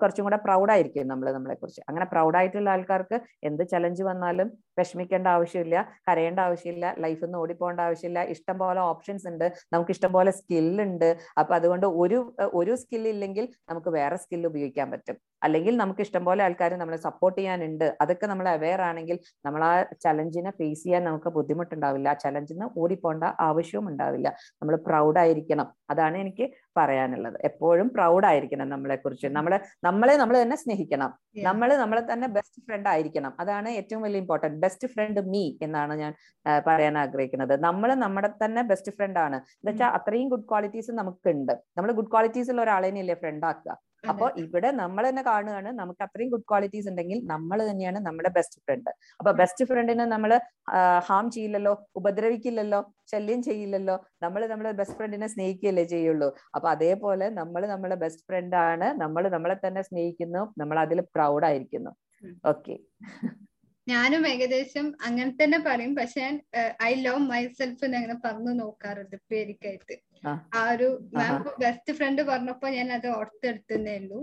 കുറച്ചും 0.02 0.26
കൂടെ 0.28 0.40
പ്രൗഡായിരിക്കും 0.46 1.08
നമ്മൾ 1.12 1.28
നമ്മളെ 1.38 1.56
കുറിച്ച് 1.56 1.82
അങ്ങനെ 1.90 2.06
പ്രൗഡായിട്ടുള്ള 2.14 2.70
ആൾക്കാർക്ക് 2.76 3.18
എന്ത് 3.50 3.64
ചലഞ്ച് 3.74 4.04
വന്നാലും 4.10 4.48
വിഷമിക്കേണ്ട 4.80 5.28
ആവശ്യമില്ല 5.36 5.78
കരയേണ്ട 6.08 6.40
ആവശ്യമില്ല 6.48 6.86
ലൈഫിൽ 7.04 7.26
നിന്ന് 7.26 7.38
ഓടിപ്പോകേണ്ട 7.38 7.82
ആവശ്യമില്ല. 7.88 8.22
ഇഷ്ടം 8.34 8.58
പോലെ 8.62 8.82
ഓപ്ഷൻസ് 8.92 9.26
ഉണ്ട്. 9.32 9.46
നമുക്ക് 9.74 9.92
ഇഷ്ടം 9.96 10.12
പോലെ 10.14 10.32
സ്കില്ലുണ്ട് 10.40 11.10
അപ്പൊ 11.40 11.54
അതുകൊണ്ട് 11.60 11.88
ഒരു 12.04 12.20
ഒരു 12.62 12.74
സ്കിൽ 12.82 13.04
ഇല്ലെങ്കിൽ 13.14 13.46
നമുക്ക് 13.70 13.90
വേറെ 13.98 14.18
സ്കിൽ 14.24 14.48
ഉപയോഗിക്കാൻ 14.52 14.88
പറ്റും. 14.92 15.16
അല്ലെങ്കിൽ 15.46 15.74
നമുക്ക് 15.78 16.02
ഇഷ്ടം 16.06 16.24
പോലെ 16.28 16.42
ആൾക്കാർ 16.44 16.72
നമ്മളെ 16.82 17.00
സപ്പോർട്ട് 17.06 17.38
ചെയ്യാനുണ്ട്. 17.40 17.86
അതൊക്കെ 18.02 18.26
നമ്മൾ 18.32 18.48
അവെയർ 18.56 18.82
ആണെങ്കിൽ 18.90 19.18
നമ്മൾ 19.46 19.62
ആ 19.70 19.74
ചലഞ്ചിനെ 20.06 20.52
ഫേസ് 20.60 20.84
ചെയ്യാൻ 20.84 21.04
നമുക്ക് 21.10 21.30
ബുദ്ധിമുട്ടുണ്ടാവില്ല. 21.38 22.08
ആ 22.14 22.18
ചലഞ്ചിന് 22.26 22.66
ഓടിപ്പോണ്ട 22.82 23.24
ആവശ്യവും 23.48 23.88
ഉണ്ടാവില്ല. 23.92 24.28
നമ്മൾ 24.62 24.76
പ്രൗഡ് 24.88 25.20
ആയിരിക്കണം. 25.24 25.68
അതാണ് 25.94 26.18
എനിക്ക് 26.24 26.33
പറയാനുള്ളത്. 26.78 27.38
എപ്പോഴും 27.44 27.88
പ്രൗഡ് 27.96 28.26
ആയിരിക്കണം 28.26 28.70
നമ്മളെ 28.70 28.96
കുറിച്ച് 28.96 29.28
നമ്മളെ 29.28 29.60
നമ്മളെ 29.84 30.18
നമ്മൾ 30.18 30.42
തന്നെ 30.42 30.56
സ്നേഹിക്കണം. 30.56 31.12
നമ്മൾ 31.48 31.70
നമ്മളെ 31.84 32.14
തന്നെ 32.14 32.28
ബെസ്റ്റ് 32.28 32.64
ഫ്രണ്ട് 32.68 32.90
ആയിരിക്കണം. 32.90 33.34
അതാണ് 33.40 33.70
ഏറ്റവും 33.70 34.02
വലിയ 34.02 34.20
ഇമ്പോർട്ടന്റ് 34.24 34.60
ബെസ്റ്റ് 34.66 34.88
ഫ്രണ്ട് 34.88 35.20
മീ 35.34 35.44
എന്നാണ് 35.62 35.94
ഞാൻ 35.94 36.14
പറയാൻ 36.68 36.98
ആഗ്രഹിക്കുന്നത്. 36.98 37.56
നമ്മൾ 37.64 37.94
നമ്മുടെ 38.06 38.30
തന്നെ 38.46 38.62
ബെസ്റ്റ് 38.62 38.92
ഫ്രണ്ട് 38.98 39.20
ആണ്. 39.20 39.36
എന്ന് 39.36 39.72
വെച്ചാൽ 39.72 39.90
അത്രയും 40.00 40.30
ഗുഡ് 40.30 40.48
ക്വാളിറ്റീസ് 40.52 40.92
നമുക്കുണ്ട്. 40.92 41.54
നമ്മൾ 41.78 41.92
ഗുഡ് 41.92 42.12
ക്വാളിറ്റീസ് 42.12 42.52
ഉള്ള 42.52 42.62
ഒരാളെ 42.62 42.90
അല്ലേ 43.04 43.14
ഫ്രണ്ട് 43.24 43.46
ആക്കുക? 43.46 43.78
അപ്പൊ 44.12 44.26
ഇവിടെ 44.44 44.70
നമ്മൾ 44.80 45.04
തന്നെ 45.08 45.22
കാണുകയാണ് 45.28 45.70
നമുക്ക് 45.80 46.02
അത്രയും 46.06 46.30
ഗുഡ് 46.34 46.48
ക്വാളിറ്റീസ് 46.50 46.90
ഉണ്ടെങ്കിൽ 46.92 47.20
നമ്മൾ 47.34 47.58
തന്നെയാണ് 47.70 48.00
നമ്മുടെ 48.08 48.30
ബെസ്റ്റ് 48.38 48.60
ഫ്രണ്ട് 48.66 48.90
അപ്പൊ 49.20 49.32
ബെസ്റ്റ് 49.40 49.68
ഫ്രണ്ടിനെ 49.70 50.06
നമ്മൾ 50.14 50.32
ഹാം 51.10 51.26
ചെയ്യില്ലല്ലോ 51.36 51.74
ഉപദ്രവിക്കില്ലല്ലോ 52.00 52.82
ശല്യം 53.12 53.40
ചെയ്യില്ലല്ലോ 53.48 53.96
നമ്മൾ 54.26 54.42
നമ്മുടെ 54.52 54.74
ബെസ്റ്റ് 54.80 54.98
ഫ്രണ്ടിനെ 55.00 55.30
സ്നേഹിക്കുകയല്ലേ 55.36 55.86
ചെയ്യുള്ളൂ. 55.94 56.30
അപ്പൊ 56.56 56.68
അതേപോലെ 56.76 57.28
നമ്മൾ 57.40 57.62
നമ്മുടെ 57.74 57.98
ബെസ്റ്റ് 58.04 58.26
ഫ്രണ്ട് 58.30 58.58
ആണ് 58.68 58.90
നമ്മൾ 59.04 59.24
നമ്മളെ 59.36 59.58
തന്നെ 59.66 59.84
സ്നേഹിക്കുന്നു 59.90 60.44
നമ്മൾ 60.62 60.80
അതിൽ 60.86 61.02
പ്രൗഡ് 61.16 61.48
ആയിരിക്കുന്നു. 61.52 61.94
ഓക്കെ 62.52 62.76
ഞാനും 63.88 64.24
ഏകദേശം 64.32 64.86
അങ്ങനെ 65.08 65.32
തന്നെ 65.40 65.58
പറയും. 65.68 65.94
പക്ഷെ 66.00 66.26
ഐ 66.90 66.92
ലവ് 67.06 67.22
മൈസെൽഫ് 67.32 67.86
അങ്ങനെ 67.90 68.16
പറഞ്ഞു 68.26 68.54
നോക്കാറുണ്ട് 68.62 69.18
പേരിക്കായിട്ട് 69.32 69.96
ആ. 70.24 70.34
ഒരു 70.70 70.88
മാം 71.14 71.34
ബെസ്റ്റ് 71.60 71.94
ഫ്രണ്ട് 71.94 72.22
പറഞ്ഞപ്പോ 72.24 72.68
ഞാൻ 72.70 72.88
അത് 72.94 73.08
ഓർത്തെടുത്തേ 73.10 73.78
ഉള്ളൂ. 73.96 74.20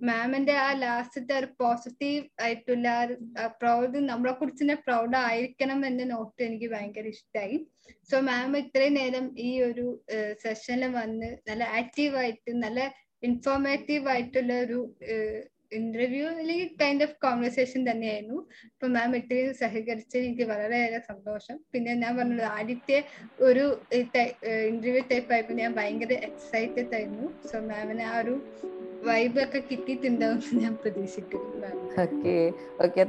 മാമിന്റെ 0.00 0.54
ആ 0.58 0.68
ലാസ്റ്റത്തെ 0.80 1.34
ഒരു 1.34 1.48
പോസിറ്റീവ് 1.58 2.24
ആയിട്ടുള്ള 2.40 2.88
പ്രൗഡ് 3.60 3.98
നമ്മളെ 4.08 4.32
കുറിച്ച് 4.32 4.76
പ്രൗഡ് 4.86 5.16
ആയിരിക്കണം 5.24 5.80
എന്ന 5.86 6.04
നോട്ട് 6.10 6.40
എനിക്ക് 6.42 6.68
ഭയങ്കര 6.70 7.06
ഇഷ്ടമായി 7.12 7.58
സോ 8.10 8.18
മാം 8.20 8.56
ഇത്രയും 8.60 8.94
നേരം 8.94 9.26
ഈ 9.40 9.50
ഒരു 9.62 9.86
സെഷനിൽ 10.42 10.92
വന്ന് 10.96 11.30
നല്ല 11.48 11.64
ആക്റ്റീവ് 11.78 12.16
ആയിട്ട് 12.16 12.52
നല്ല 12.64 12.80
ഇൻഫോർമേറ്റീവ് 13.22 14.08
ആയിട്ടുള്ള 14.08 14.54
ഒരു 14.64 14.80
ഇന്റർവ്യൂ 15.80 16.24
അല്ലെങ്കിൽ 16.30 16.68
കൈൻഡ് 16.82 17.04
ഓഫ് 17.06 17.16
കോൺവെർസേഷൻ 17.26 17.80
തന്നെയായിരുന്നു. 17.90 18.38
അപ്പൊ 18.74 18.86
മാം 18.96 19.16
ഇത്രയും 19.16 19.54
സഹകരിച്ചത് 19.54 20.20
എനിക്ക് 20.20 20.46
വളരെയേറെ 20.52 21.00
സന്തോഷം. 21.10 21.56
പിന്നെ 21.72 21.94
ഞാൻ 21.94 22.12
പറഞ്ഞത് 22.18 22.46
ആദ്യത്തെ 22.58 22.98
ഒരു 23.48 23.64
ഇന്റർവ്യൂ 24.72 25.02
ടൈപ്പ് 25.12 25.32
ആയപ്പോൾ 25.34 25.56
ഞാൻ 25.62 25.72
ഭയങ്കര 25.80 26.12
എക്സൈറ്റഡ് 26.30 26.94
ആയിരുന്നു. 26.98 27.28
സോ 27.50 27.58
മാമിന് 27.70 28.06
ആ 28.12 28.14
ഒരു 28.22 28.36
വൈബ് 29.08 29.38
ഒക്കെ 29.44 29.60
കിട്ടിയിട്ടുണ്ടാവും 29.70 30.38
ഞാൻ 30.62 30.74
പ്രതീക്ഷിക്കുന്നു 30.82 31.50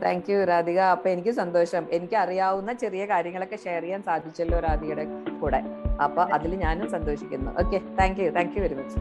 താങ്ക് 0.06 0.30
യു 0.32 0.40
രാധിക 0.50 0.80
അപ്പൊ 0.96 1.08
എനിക്ക് 1.10 1.34
സന്തോഷം. 1.42 1.84
എനിക്ക് 1.98 2.18
അറിയാവുന്ന 2.24 2.72
ചെറിയ 2.84 3.06
കാര്യങ്ങളൊക്കെ 3.14 3.58
ഷെയർ 3.66 3.82
ചെയ്യാൻ 3.82 4.02
സാധിച്ചല്ലോ 4.10 4.58
രാധികയുടെ 4.68 5.06
കൂടെ. 5.42 5.62
അപ്പൊ 6.06 6.22
അതിൽ 6.38 6.52
ഞാനും 6.66 6.88
സന്തോഷിക്കുന്നു. 6.96 7.52
Okay 7.62 7.80
thank 8.02 8.20
you 8.22 8.30
thank 8.38 8.58
you 8.58 8.64
very 8.66 8.76
much 8.82 9.00